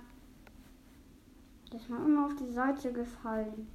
Das 1.71 1.87
war 1.87 2.03
immer 2.03 2.25
auf 2.25 2.35
die 2.35 2.51
Seite 2.51 2.91
gefallen. 2.91 3.67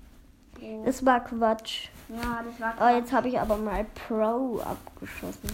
Oh. 0.61 0.83
Das 0.85 1.07
war 1.07 1.21
Quatsch. 1.21 1.89
Ja, 2.09 2.43
das 2.43 2.61
war 2.61 2.75
Oh, 2.81 2.97
jetzt 2.97 3.13
habe 3.13 3.29
ich 3.29 3.39
aber 3.39 3.57
mal 3.57 3.87
Pro 3.95 4.59
abgeschossen. 4.59 5.51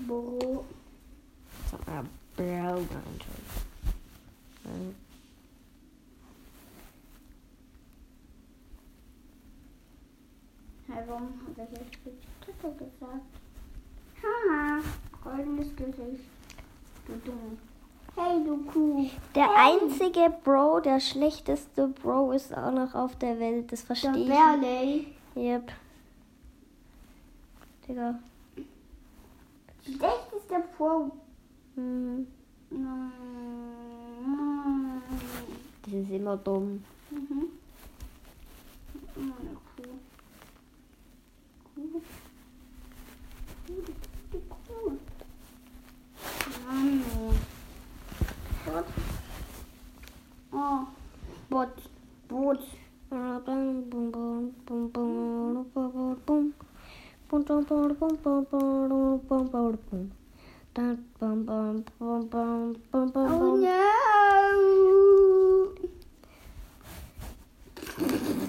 Bro. 0.00 0.64
Mal 1.86 2.04
Bro. 2.36 2.78
Ähm, 4.64 4.94
Hey, 10.88 11.04
warum 11.06 11.28
hat 11.46 11.58
er 11.58 11.64
jetzt 11.80 11.94
Spitze 11.94 12.74
gesagt? 12.76 13.22
Haha, 14.20 14.80
goldenes 15.22 15.76
Gesicht. 15.76 16.39
Hey, 18.16 18.44
du 18.44 18.58
Kuh. 18.70 19.08
Der 19.34 19.48
Hey. 19.54 19.78
einzige 19.80 20.30
Bro, 20.44 20.80
der 20.80 21.00
schlechteste 21.00 21.88
Bro 21.88 22.32
ist 22.32 22.56
auch 22.56 22.72
noch 22.72 22.94
auf 22.94 23.16
der 23.16 23.38
Welt. 23.38 23.72
Das 23.72 23.82
verstehe 23.82 24.16
ich. 24.16 24.28
Berley. 24.28 25.06
Yep. 25.36 25.72
Digga. 27.88 28.18
Schlechteste 29.82 30.62
Pro. 30.76 31.10
Mhm. 31.76 32.26
Mm. 32.70 33.10
Das 35.84 35.94
ist 35.94 36.10
immer 36.10 36.36
dumm. 36.36 36.84
Mhm. 37.10 37.46
Eine 39.16 39.56
Kuh. 39.76 39.98
Kuh. 41.74 42.02
Kuh. 43.66 43.99
Mann. 46.70 47.02
Bot. 48.64 48.86
Oh. 50.52 50.86
Bot. 51.48 51.68
Bot. 52.28 52.60
Oh 53.12 53.16
no. 63.56 63.80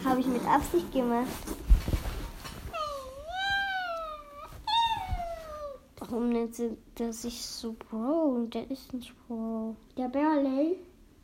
Habe 0.05 0.19
ich 0.19 0.28
mit 0.28 0.45
Absicht 0.45 0.91
gemacht. 0.93 1.28
Warum 6.12 6.28
nennt 6.28 6.53
sie 6.53 6.78
das 6.95 7.22
sich 7.22 7.41
so 7.41 7.72
Bro? 7.72 8.36
Und 8.36 8.53
der 8.53 8.70
ist 8.70 8.93
nicht 8.93 9.16
Bro. 9.28 9.78
Der 9.97 10.09
Berley. 10.09 10.78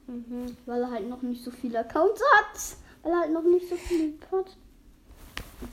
Mhm. 0.08 0.56
Weil 0.66 0.82
er 0.82 0.92
halt 0.92 1.10
noch 1.10 1.22
nicht 1.22 1.44
so 1.44 1.52
viele 1.52 1.80
Accounts 1.80 2.22
hat. 2.38 2.78
Weil 3.04 3.12
er 3.12 3.20
halt 3.20 3.34
noch 3.34 3.44
nicht 3.44 3.68
so 3.68 3.76
viele 3.76 4.14
hat. 4.32 4.56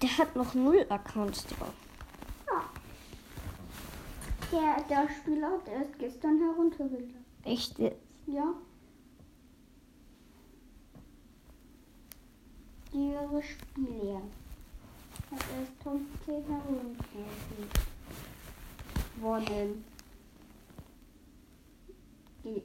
Der 0.03 0.19
hat 0.19 0.35
noch 0.35 0.53
null 0.55 0.85
Accounts 0.89 1.47
drauf. 1.47 1.75
Ja. 2.49 2.65
Der, 4.51 4.83
der 4.89 5.09
Spieler 5.09 5.49
hat 5.53 5.69
erst 5.69 5.97
gestern 5.97 6.41
heruntergeladen. 6.41 7.25
Echt 7.45 7.79
jetzt? 7.79 8.01
Ja. 8.27 8.53
Ihre 12.93 13.43
Spieler 13.43 14.23
hat 15.31 15.45
erst 15.57 15.85
heute 15.85 16.43
heruntergeladen 16.49 17.94
worden. 19.21 19.85
Die 22.45 22.63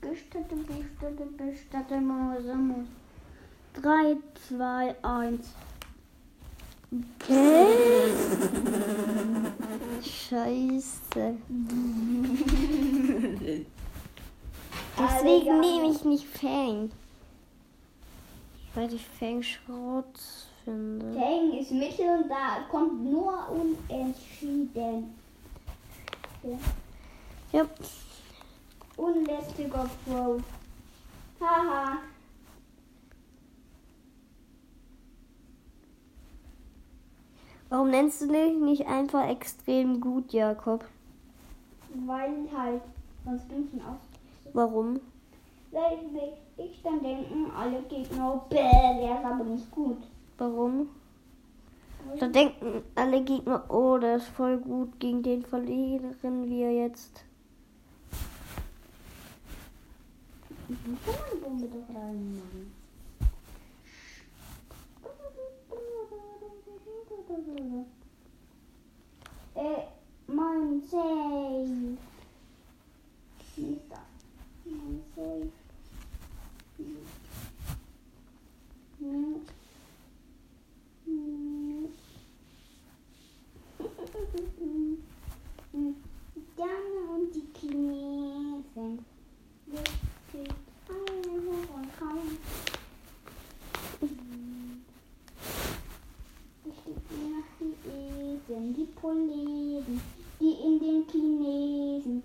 Gestatte, 0.00 0.56
gestatte, 0.56 1.28
gestatte, 1.36 2.00
Mose, 2.00 2.54
Mose. 2.54 2.86
3, 3.74 4.16
2, 4.48 4.96
1. 5.02 5.54
Scheiße. 10.02 11.34
Deswegen 14.98 15.60
nehme 15.60 15.92
ich 15.92 16.04
nicht 16.04 16.26
Fang. 16.26 16.90
Weil 18.74 18.92
ich 18.92 19.06
Fang 19.06 19.42
Schrott 19.42 20.49
finde. 20.64 21.12
Fang 21.12 21.52
ist 21.58 21.70
Mittel 21.70 22.22
und 22.22 22.28
da 22.28 22.64
kommt 22.70 23.04
nur 23.04 23.34
unentschieden. 23.50 25.14
Ja. 26.42 26.58
Ja. 27.52 27.66
Unlästiger 28.96 29.88
Pro. 30.04 30.40
Haha. 31.40 31.98
Warum 37.70 37.90
nennst 37.90 38.20
du 38.20 38.26
dich 38.26 38.58
nicht 38.58 38.86
einfach 38.86 39.28
extrem 39.28 40.00
gut, 40.00 40.32
Jakob? 40.32 40.84
Weil 42.06 42.48
halt, 42.56 42.82
was 43.24 43.42
bin 43.44 43.68
ich 43.72 43.80
aus? 43.80 43.98
Warum? 44.52 45.00
Weil 45.70 45.98
ich 46.56 46.82
dann 46.82 47.00
denken, 47.00 47.50
alle 47.56 47.80
Gegner, 47.82 48.44
bäh, 48.48 48.56
der 48.56 49.20
ist 49.20 49.24
aber 49.24 49.44
nicht 49.44 49.70
gut. 49.70 49.98
Warum? 50.40 50.88
Da 52.18 52.26
denken 52.26 52.82
alle 52.94 53.22
Gegner, 53.22 53.62
oh, 53.68 53.98
der 53.98 54.16
ist 54.16 54.28
voll 54.28 54.56
gut, 54.56 54.98
gegen 54.98 55.22
den 55.22 55.44
verlieren 55.44 56.48
wir 56.48 56.72
jetzt. 56.72 57.26
Kann 60.66 61.70
man. 67.54 67.86
Äh, 69.54 69.82
mein 70.26 70.80
Safe. 70.80 71.98
Mein 74.64 75.02
Safe. 75.14 75.50
Hm. 79.00 79.40
Hm. 85.72 85.94
Gerne 86.60 87.00
und 87.14 87.34
die 87.34 87.48
Chinesen. 87.58 89.02
Die 97.60 97.74
Esen, 97.88 98.74
die 98.74 98.88
Polesen, 99.00 100.00
die 100.38 100.52
in 100.52 100.78
den 100.80 101.06
Chinesen. 101.10 102.22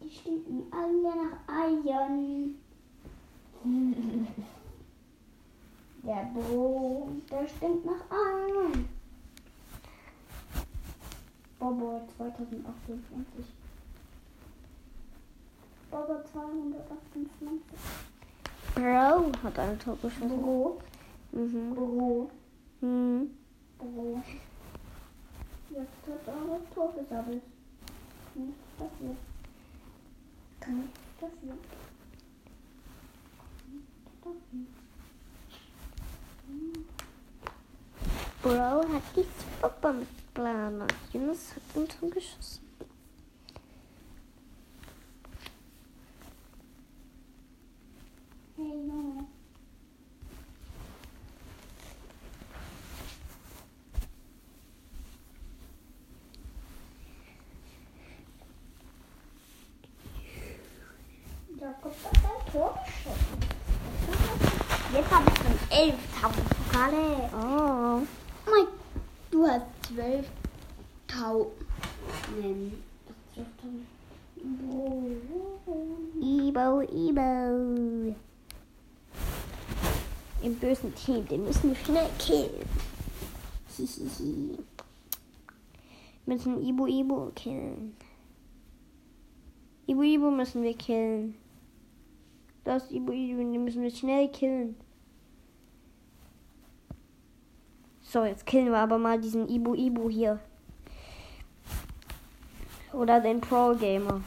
Die 0.00 0.08
stinken 0.08 0.62
alle 0.70 1.02
nach 1.02 1.38
Eiern. 1.48 2.54
Der 6.04 6.30
Bro, 6.32 7.08
der 7.28 7.48
stinkt 7.48 7.84
nach 7.84 8.04
Eiern. 8.12 8.95
Bobo 11.58 12.02
2028. 12.16 13.44
Bobo 15.90 16.22
228. 16.32 17.62
Bro 18.74 19.32
hat 19.42 19.58
ein 19.58 19.78
Tor 19.78 19.96
geschossen. 20.02 20.28
Bro, 20.42 20.78
Mhm. 21.32 21.74
Bro, 21.74 22.30
Hm. 22.80 23.30
Bro. 23.78 24.22
Jetzt 25.70 26.06
hat 26.06 26.26
er 26.28 26.58
das 26.58 26.74
Tor 26.74 26.92
gesammelt. 26.94 27.42
Nicht 28.34 28.78
passiert. 28.78 29.16
Nicht 30.68 31.20
passiert. 31.20 31.58
Nicht 33.66 34.22
passiert. 34.22 34.68
Bro 38.42 38.92
hat 38.92 39.02
die 39.16 39.24
Superbombenplaner. 40.36 40.86
Jonas 41.12 41.54
hat 41.54 41.62
ein 41.74 41.88
Tor 41.88 42.10
geschossen. 42.10 42.60
Hey 48.56 48.66
Junge. 48.66 49.26
Jakob 61.58 61.94
hat 62.04 62.14
ein 62.14 62.52
Tor 62.52 62.78
geschossen. 62.84 63.40
Jetzt 64.92 65.10
habe 65.10 65.28
ich 65.28 65.36
schon 65.36 65.56
11.000 65.70 66.34
Pokale. 66.70 67.06
Oh. 67.34 68.06
Mein, 68.48 68.66
du 69.30 69.46
hast 69.46 69.66
12.000. 69.94 71.46
Nein, 72.40 72.72
12.000. 73.34 73.44
Boah. 74.62 75.02
Ibo, 76.20 76.82
Ibo. 76.82 78.14
Im 80.42 80.60
Team, 81.16 81.28
den 81.28 81.44
müssen 81.44 81.70
wir 81.70 81.76
schnell 81.76 82.08
killen. 82.18 82.50
Hihihi. 83.76 84.58
Müssen 86.26 86.62
Ibo, 86.62 86.86
Ibo 86.86 87.32
killen. 87.34 87.96
Ibo, 89.86 90.02
Ibo 90.02 90.30
müssen 90.30 90.62
wir 90.62 90.74
killen. 90.74 91.34
Das 92.64 92.90
Ibo, 92.90 93.12
Ibo, 93.12 93.38
den 93.38 93.64
müssen 93.64 93.82
wir 93.82 93.90
schnell 93.90 94.28
killen. 94.28 94.76
So, 98.02 98.24
jetzt 98.24 98.46
killen 98.46 98.70
wir 98.70 98.78
aber 98.78 98.98
mal 98.98 99.20
diesen 99.20 99.48
Ibo, 99.48 99.74
Ibo 99.74 100.10
hier. 100.10 100.40
Oder 102.92 103.20
den 103.20 103.40
Pro 103.40 103.74
Gamer. 103.74 104.20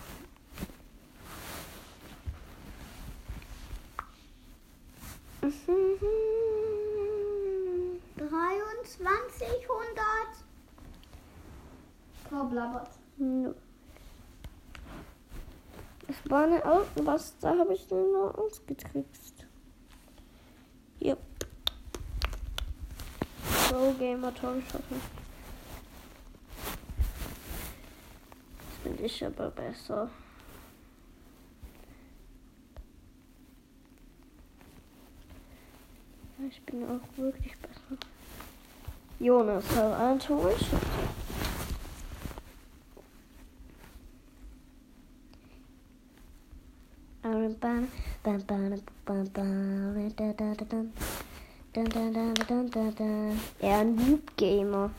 2300. 8.99 10.03
Korblabbert. 12.29 12.89
Nö. 13.17 13.53
Es 16.07 16.29
war 16.29 16.43
eine 16.43 16.65
Au 16.65 16.85
was, 16.95 17.37
da 17.39 17.57
habe 17.57 17.73
ich 17.73 17.89
nur 17.89 18.37
ausgetrickst. 18.37 19.45
Hier. 20.97 21.17
Pro 23.69 23.93
Gamer 23.93 24.33
Tor 24.33 24.55
geschossen. 24.55 25.01
Das 28.57 28.83
finde 28.83 29.03
ich 29.03 29.25
aber 29.25 29.49
besser. 29.51 30.09
Ich 36.49 36.61
bin 36.63 36.83
auch 36.85 37.17
wirklich 37.17 37.57
besser. 37.59 37.97
Jonas 39.19 39.65
hat 39.75 39.99
ein 39.99 40.17
Tor 40.17 40.45
geschossen. 40.45 40.79
Er 53.59 53.79
ein 53.79 53.95
Noob 53.95 54.37
Gamer. 54.37 54.89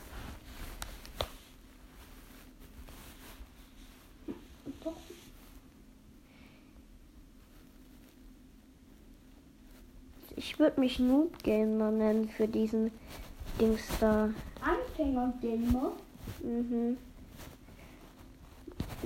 Ich 10.35 10.59
würde 10.59 10.79
mich 10.79 10.99
Noob 10.99 11.41
Gamer 11.41 11.89
nennen 11.89 12.29
für 12.29 12.47
diesen 12.47 12.91
Dings 13.59 13.81
da. 13.99 14.29
Anfänger-Gamer. 14.61 15.91
Mhm. 16.43 16.97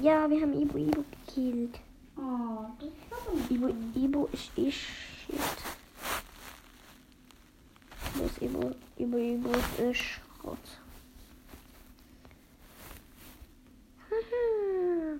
Ja, 0.02 0.30
wir 0.30 0.42
haben 0.42 0.54
Ibo 0.54 0.78
Ibo 0.78 1.04
gekillt. 1.26 1.80
Oh, 2.18 2.66
das 2.80 2.90
ist 2.90 2.96
aber 3.12 3.36
nicht 3.36 3.52
Ibo. 3.52 3.70
Ibo 3.96 4.30
ist 4.34 4.52
ich. 4.56 4.76
Shit. 4.78 5.36
Ist 8.26 8.42
Ibo? 8.42 8.72
Ibo 8.98 9.18
Ibo 9.18 9.52
ist 9.52 9.98
Schrott. 9.98 10.58
Haha. 14.10 15.20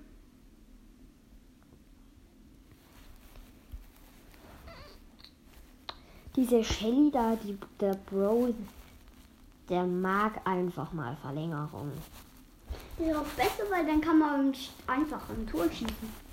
Diese 6.36 6.62
Shelly 6.62 7.10
da, 7.10 7.34
die, 7.34 7.58
der 7.80 7.94
Bro, 7.94 8.52
der 9.68 9.84
mag 9.84 10.40
einfach 10.44 10.92
mal 10.92 11.16
Verlängerung. 11.16 11.92
Das 12.98 13.06
ist 13.08 13.16
auch 13.16 13.22
besser, 13.22 13.70
weil 13.70 13.86
dann 13.86 14.00
kann 14.00 14.18
man 14.18 14.54
einfach 14.86 15.28
ein 15.30 15.46
Tor 15.46 15.66
schießen. 15.70 16.26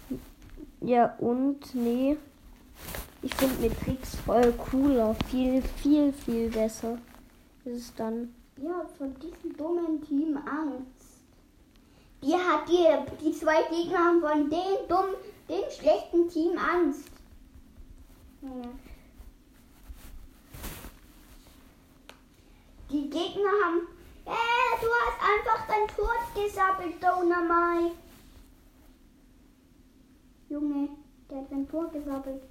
Ja, 0.81 1.15
und 1.19 1.73
nee. 1.73 2.17
Ich 3.21 3.33
finde 3.35 3.61
mit 3.61 3.79
Tricks 3.79 4.15
voll 4.15 4.51
cooler. 4.53 5.15
Viel, 5.29 5.61
viel, 5.61 6.11
viel 6.11 6.49
besser. 6.49 6.97
Ist 7.65 7.77
es 7.77 7.95
dann. 7.95 8.33
Ja, 8.57 8.85
von 8.97 9.13
diesem 9.15 9.55
dummen 9.57 10.01
Team 10.05 10.37
Angst. 10.37 11.03
Die 12.21 12.33
hat 12.33 12.67
die, 12.67 12.85
die 13.25 13.33
zwei 13.33 13.63
Gegner 13.69 13.97
haben 13.97 14.21
von 14.21 14.49
dem 14.49 14.87
dummen, 14.87 15.15
dem 15.49 15.69
schlechten 15.71 16.29
Team 16.29 16.57
Angst. 16.57 17.09
Ja. 18.41 18.69
Die 22.93 23.09
Gegner 23.09 23.49
haben. 23.65 23.87
Äh, 24.23 24.79
du 24.79 24.87
hast 24.87 25.19
einfach 25.19 25.67
dein 25.67 25.87
Tor 25.87 26.13
gesappelt, 26.35 27.01
Donamai. 27.01 27.91
Junge, 30.47 30.89
der 31.27 31.39
hat 31.39 31.49
sein 31.49 31.67
Tor 31.67 31.89
gesappelt. 31.89 32.43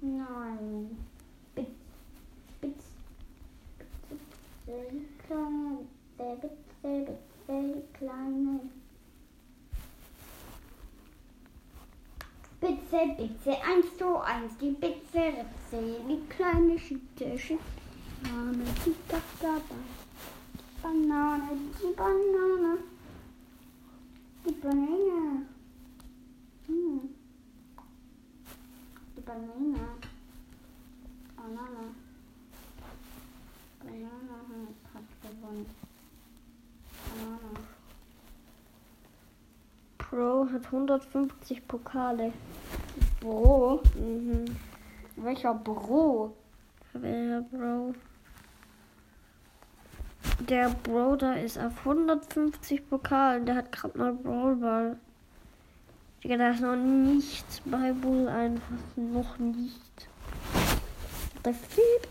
Nein. 0.00 0.96
Spitz, 1.52 1.68
spitz, 2.56 2.84
spitz, 4.06 4.22
die 4.66 5.26
kleine, 5.26 5.78
der 6.18 6.36
Spitze, 6.36 6.50
Spitze, 6.78 7.74
die 7.74 7.98
kleine. 7.98 8.60
Spitze, 12.96 13.28
Spitze, 13.28 13.50
eins 13.62 13.98
zu 13.98 14.16
eins, 14.20 14.56
die 14.58 14.72
Spitze, 14.72 15.18
Ritze, 15.18 16.00
die 16.08 16.26
kleine 16.30 16.78
Schütte, 16.78 17.38
Schütte. 17.38 17.60
Banane, 18.22 18.70
die 18.84 18.94
Banane, 19.08 19.68
Banane, 20.82 21.48
die 21.84 21.92
Banane, 21.94 22.78
die 24.46 24.52
Banane. 24.52 25.46
Hm. 26.66 27.00
Die 29.16 29.20
Banane. 29.20 29.88
Banane. 31.36 31.84
Banane 33.80 34.68
hat 34.94 35.08
gewonnen. 35.22 35.66
Banane. 37.10 37.60
Pro 39.98 40.48
hat 40.50 40.64
150 40.64 41.68
Pokale. 41.68 42.32
Bro. 43.26 43.82
Mhm. 43.96 44.44
Welcher 45.16 45.52
Bro? 45.52 46.32
Wer 46.92 47.40
Bro? 47.40 47.92
Der 50.48 50.68
Bro 50.68 51.16
da 51.16 51.32
ist 51.32 51.58
auf 51.58 51.76
150 51.84 52.88
Pokalen. 52.88 53.44
Der 53.44 53.56
hat 53.56 53.72
gerade 53.72 53.98
mal 53.98 54.12
Brawlball. 54.12 54.96
Digga, 56.22 56.36
da 56.36 56.50
ist 56.50 56.60
noch 56.60 56.76
nichts 56.76 57.62
bei 57.64 57.92
Bull 57.92 58.28
einfach. 58.28 58.76
Noch 58.94 59.38
nicht. 59.38 60.08
Der 61.44 61.54
Flip. 61.54 62.08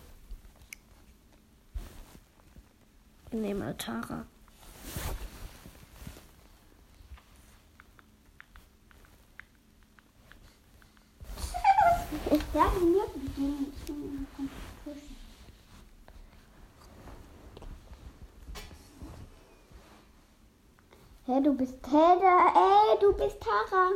Wir 3.32 3.40
nehmen 3.40 3.62
mal 3.62 3.78
Ja, 12.54 12.72
die 12.80 12.86
mir 12.86 13.06
gegeben. 13.14 14.28
Hey, 21.26 21.42
du 21.42 21.54
bist 21.54 21.82
Tara. 21.82 22.54
Ey, 22.54 23.00
du 23.00 23.14
bist 23.14 23.38
Tara. 23.40 23.92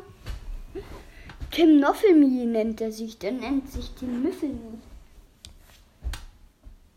Tim 1.51 1.79
Noffelmi 1.79 2.45
nennt 2.45 2.79
er 2.81 2.91
sich. 2.91 3.17
Der 3.19 3.33
nennt 3.33 3.69
sich 3.69 3.91
Tim 3.91 4.23
Müffelmi. 4.23 4.79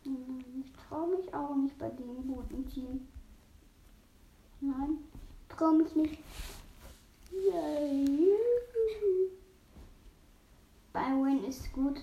Hm, 0.05 0.45
Ich 0.65 0.73
traue 0.89 1.17
mich 1.17 1.35
auch 1.35 1.55
nicht 1.57 1.79
bei 1.79 1.89
dem 1.89 2.27
guten 2.27 2.69
Team. 2.69 3.09
Nein, 4.61 4.99
traue 5.49 5.75
mich 5.79 5.95
nicht. 5.97 6.19
Yay. 7.33 8.29
Byron 10.93 11.45
ist 11.45 11.73
gut. 11.73 12.01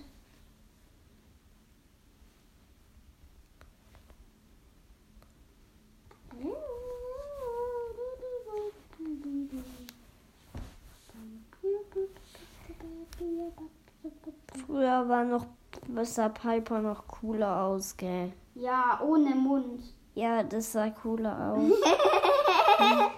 Früher 14.66 15.08
war 15.08 15.24
noch 15.24 15.46
besser 15.88 16.28
Piper 16.30 16.80
noch 16.80 17.06
cooler 17.06 17.62
aus, 17.62 17.96
gell? 17.96 18.32
Ja, 18.54 19.00
ohne 19.02 19.34
Mund. 19.34 19.82
Ja, 20.14 20.42
das 20.42 20.72
sah 20.72 20.90
cooler 20.90 21.54
aus. 21.54 21.72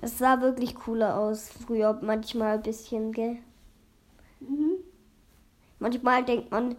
Es 0.00 0.18
sah 0.18 0.38
wirklich 0.42 0.74
cooler 0.74 1.18
aus 1.18 1.48
früher, 1.48 1.98
manchmal 2.02 2.56
ein 2.56 2.62
bisschen, 2.62 3.10
gell? 3.12 3.38
Manchmal 5.94 6.24
denkt 6.24 6.50
man, 6.50 6.74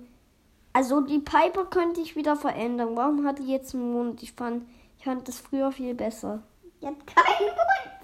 also 0.73 0.99
die 0.99 1.19
Piper 1.19 1.65
könnte 1.65 2.01
ich 2.01 2.17
wieder 2.17 2.35
verändern. 2.35 2.97
Warum 2.97 3.25
hat 3.25 3.39
die 3.39 3.49
jetzt 3.49 3.73
einen 3.73 3.93
Mund? 3.93 4.21
Ich 4.21 4.33
fand, 4.33 4.67
ich 4.97 5.05
fand 5.05 5.25
das 5.25 5.39
früher 5.39 5.71
viel 5.71 5.93
besser. 5.93 6.43
Die 6.81 6.87
hat 6.87 7.07
keinen 7.07 7.47
Mund. 7.47 7.95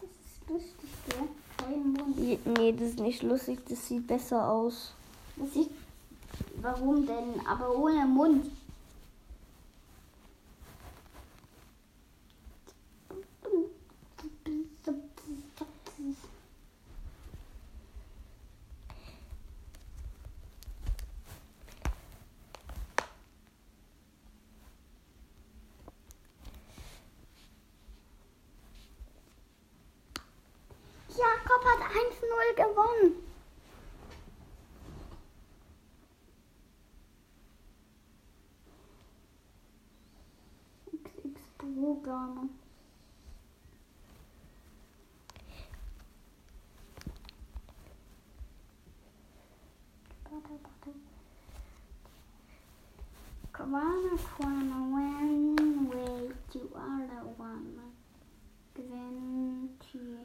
Das 0.00 0.10
ist 0.10 0.50
lustig, 0.50 0.90
gell? 1.08 1.28
Kein 1.58 1.92
Mund. 1.92 2.58
Nee, 2.58 2.72
das 2.72 2.88
ist 2.88 2.98
nicht 2.98 3.22
lustig, 3.22 3.60
das 3.68 3.86
sieht 3.86 4.04
besser 4.04 4.50
aus. 4.50 4.92
Das 5.36 5.52
sieht. 5.52 5.70
Warum 6.60 7.06
denn? 7.06 7.46
Aber 7.46 7.76
ohne 7.76 8.04
Mund. 8.04 8.50
Jakob 31.14 31.62
hat 31.64 31.80
1-0 31.90 32.54
gewonnen. 32.56 33.22
XX 40.92 41.91
Programme. 42.02 42.50
Kwana, 53.52 54.18
Kwana, 54.36 54.92
when, 54.92 55.88
wait, 55.88 56.34
you 56.54 56.70
are 56.74 57.06
the 57.06 57.20
one. 57.36 57.78
Gventi. 58.74 60.16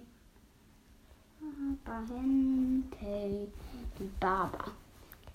Baba, 1.86 2.06
Hente, 2.10 3.48
die 4.00 4.10
Baba. 4.20 4.72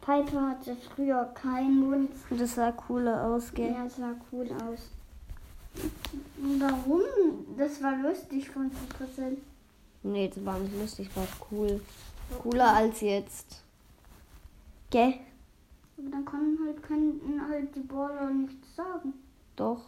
Piper 0.01 0.51
hatte 0.51 0.75
früher 0.77 1.25
keinen 1.35 1.89
Mund. 1.89 2.11
Und 2.31 2.41
das 2.41 2.57
sah 2.57 2.73
cooler 2.73 3.23
aus, 3.25 3.53
gell? 3.55 3.73
Ja, 3.73 3.89
sah 3.89 4.15
cool 4.33 4.49
aus. 4.65 4.91
Warum? 6.45 7.03
Das 7.57 7.81
war 7.83 7.97
lustig 7.99 8.51
von 8.51 8.69
5%. 8.69 9.37
Nee, 10.03 10.29
das 10.29 10.45
war 10.45 10.59
nicht 10.59 10.77
lustig, 10.77 11.09
war 11.15 11.27
cool. 11.51 11.81
Cooler 12.43 12.75
als 12.75 13.01
jetzt. 13.01 13.63
Gell? 14.91 15.15
Aber 15.97 16.11
dann 16.11 16.25
können 16.25 16.59
halt, 16.67 16.83
könnten 16.83 17.49
halt 17.49 17.73
die 17.77 17.81
Baller 17.81 18.31
nichts 18.31 18.75
sagen. 18.75 19.13
Doch. 19.55 19.83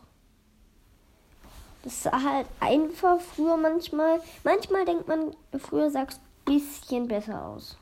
Das 1.82 2.04
sah 2.04 2.22
halt 2.22 2.46
einfach 2.60 3.20
früher 3.20 3.56
manchmal. 3.56 4.20
Manchmal 4.44 4.84
denkt 4.84 5.08
man, 5.08 5.34
früher 5.58 5.90
sah 5.90 6.04
es 6.04 6.20
bisschen 6.44 7.08
besser 7.08 7.44
aus. 7.44 7.76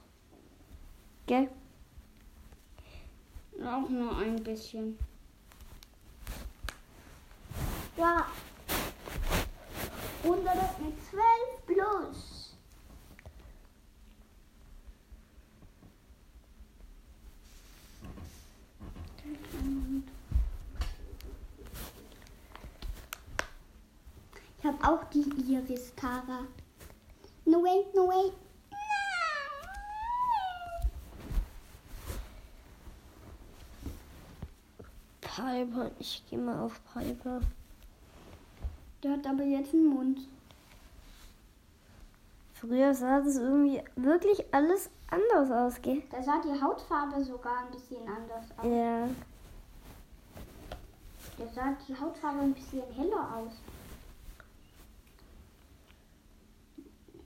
Gell? 1.27 1.51
Auch 3.63 3.89
nur 3.89 4.17
ein 4.17 4.43
bisschen. 4.43 4.99
Ja. 7.99 8.27
Und 10.23 10.45
das 10.45 10.79
mit 10.79 10.95
12 11.11 11.23
plus. 11.67 12.57
Ich 24.59 24.65
habe 24.65 24.79
auch 24.85 25.05
die 25.11 25.29
Iris 25.53 25.93
Kara. 25.97 26.47
No 27.45 27.63
way, 27.65 27.85
no 27.95 28.07
way. 28.07 28.33
Piper, 35.21 35.91
ich 35.99 36.23
gehe 36.31 36.39
mal 36.39 36.61
auf 36.61 36.81
Piper. 36.93 37.41
Der 39.03 39.13
hat 39.13 39.27
aber 39.27 39.43
jetzt 39.43 39.75
einen 39.75 39.87
Mund. 39.87 40.21
Früher 42.55 42.95
sah 42.95 43.21
das 43.21 43.37
irgendwie 43.37 43.83
wirklich 43.97 44.45
alles 44.55 44.89
anders 45.11 45.51
aus, 45.51 45.83
gell? 45.83 46.03
Da 46.11 46.23
sah 46.23 46.41
die 46.41 46.63
Hautfarbe 46.63 47.25
sogar 47.25 47.65
ein 47.65 47.73
bisschen 47.73 48.07
anders 48.07 48.45
aus. 48.57 48.65
Ja. 48.65 49.09
Der 51.39 51.49
sah 51.49 51.77
die 51.89 51.99
Hautfarbe 51.99 52.43
ein 52.43 52.55
bisschen 52.55 52.83
heller 52.93 53.37
aus. 53.37 53.53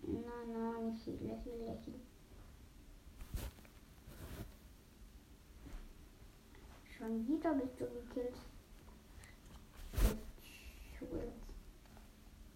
Nein, 0.02 0.22
nein, 0.52 0.86
nicht 0.92 1.06
lächeln, 1.06 1.66
lächeln. 1.66 2.00
Schon 6.96 7.28
wieder 7.28 7.52
bist 7.52 7.78
du 7.78 7.84
gekillt. 7.84 8.36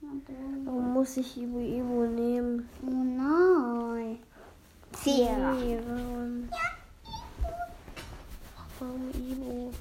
Warum 0.03 0.95
muss 0.95 1.17
ich 1.19 1.37
Ibu 1.37 1.59
Ibu 1.59 2.07
nehmen? 2.07 2.69
Oh 2.83 2.91
nein. 2.91 4.19
Sehr. 5.03 5.37
Nee, 5.53 5.79
warum? 5.87 6.49
Warum 8.79 9.11
Ibu? 9.11 9.73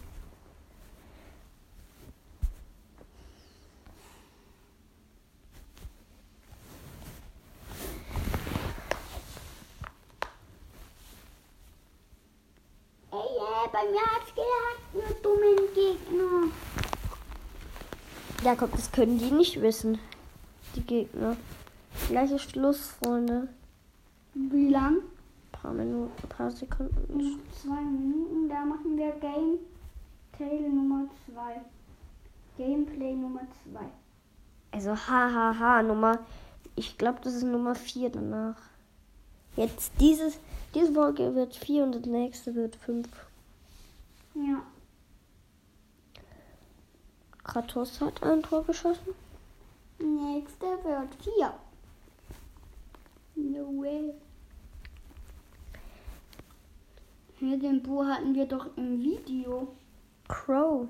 Ey, 13.11 13.17
ey, 13.17 13.69
bei 13.71 13.83
mir 13.89 14.01
hat's 14.01 14.33
gehackt, 14.35 14.93
nur 14.93 15.13
dummen 15.23 15.73
Gegner. 15.73 16.51
Ja, 18.43 18.55
komm, 18.55 18.71
das 18.71 18.91
können 18.91 19.19
die 19.19 19.31
nicht 19.31 19.61
wissen. 19.61 19.99
Die 20.75 20.81
Gegner. 20.81 21.35
Gleiche 22.07 22.39
Schluss, 22.39 22.95
Freunde. 23.01 23.49
Wie 24.33 24.69
lang? 24.69 24.97
paar 25.61 25.73
Minuten, 25.73 26.11
ein 26.23 26.29
paar 26.29 26.51
Sekunden. 26.51 27.17
Noch 27.17 27.37
zwei 27.51 27.81
Minuten, 27.81 28.49
da 28.49 28.63
machen 28.65 28.97
wir 28.97 29.11
Gameplay 29.11 30.69
Nummer 30.69 31.05
2. 31.33 31.61
Gameplay 32.57 33.13
Nummer 33.13 33.41
2. 33.71 33.79
Also 34.71 34.91
hahaha, 34.91 35.83
Nummer. 35.83 36.19
Ich 36.75 36.97
glaube, 36.97 37.19
das 37.23 37.33
ist 37.33 37.43
Nummer 37.43 37.75
4 37.75 38.09
danach. 38.09 38.57
Jetzt 39.55 39.91
dieses, 39.99 40.39
diese 40.73 40.93
Folge 40.93 41.35
wird 41.35 41.55
4 41.55 41.83
und 41.83 41.95
das 41.95 42.05
nächste 42.05 42.55
wird 42.55 42.75
5. 42.77 43.07
Ja. 44.35 44.61
Kratos 47.49 47.99
hat 47.99 48.21
ein 48.21 48.43
Tor 48.43 48.63
geschossen. 48.63 49.15
Nächste 49.97 50.67
wird 50.83 51.15
4. 51.23 51.53
No 53.37 53.81
way. 53.81 54.13
Hä, 57.39 57.57
den 57.57 57.81
Bo 57.81 58.05
hatten 58.05 58.35
wir 58.35 58.45
doch 58.45 58.67
im 58.77 59.01
Video. 59.01 59.69
Crow. 60.27 60.87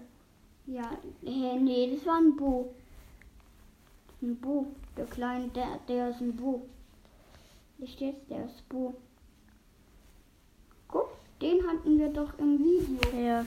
Ja, 0.66 0.92
hä, 1.24 1.60
nee, 1.62 1.96
das 1.96 2.06
war 2.06 2.18
ein 2.18 2.36
Bo. 2.36 2.74
Ein 4.22 4.36
Bo. 4.42 4.66
Der 4.98 5.06
kleine, 5.06 5.48
der, 5.48 5.80
der 5.88 6.10
ist 6.10 6.20
ein 6.20 6.36
Bo. 6.36 6.68
Nicht 7.78 8.02
jetzt, 8.02 8.30
der 8.30 8.44
ist 8.44 8.68
Bo. 8.68 8.96
Guck, 10.90 11.12
den 11.42 11.66
hatten 11.66 11.98
wir 11.98 12.10
doch 12.10 12.38
im 12.38 12.60
Video. 12.60 13.18
Ja. 13.18 13.46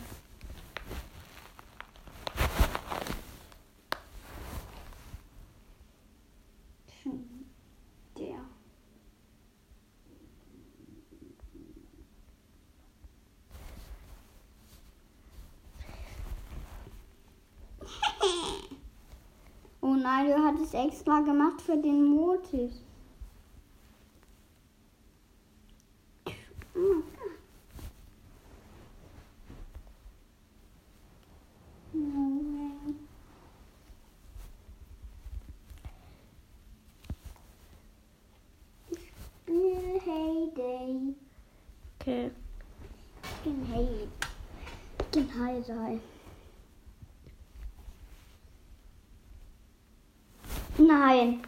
Schon 7.03 7.25
Der. 8.17 8.39
Oh 19.81 19.92
nein, 20.03 20.27
du 20.27 20.45
hattest 20.45 20.75
extra 20.75 21.21
gemacht 21.21 21.61
für 21.63 21.77
den 21.77 22.05
Motis. 22.05 22.73
No 31.95 32.41
way. 32.53 32.95
Spiel 39.45 40.01
Heyday. 40.01 41.15
Okay. 42.01 42.31
Skin 43.23 43.67
Hay. 43.71 44.09
Skin 45.11 45.29
Heyday. 45.29 46.01
Nein. 50.79 51.43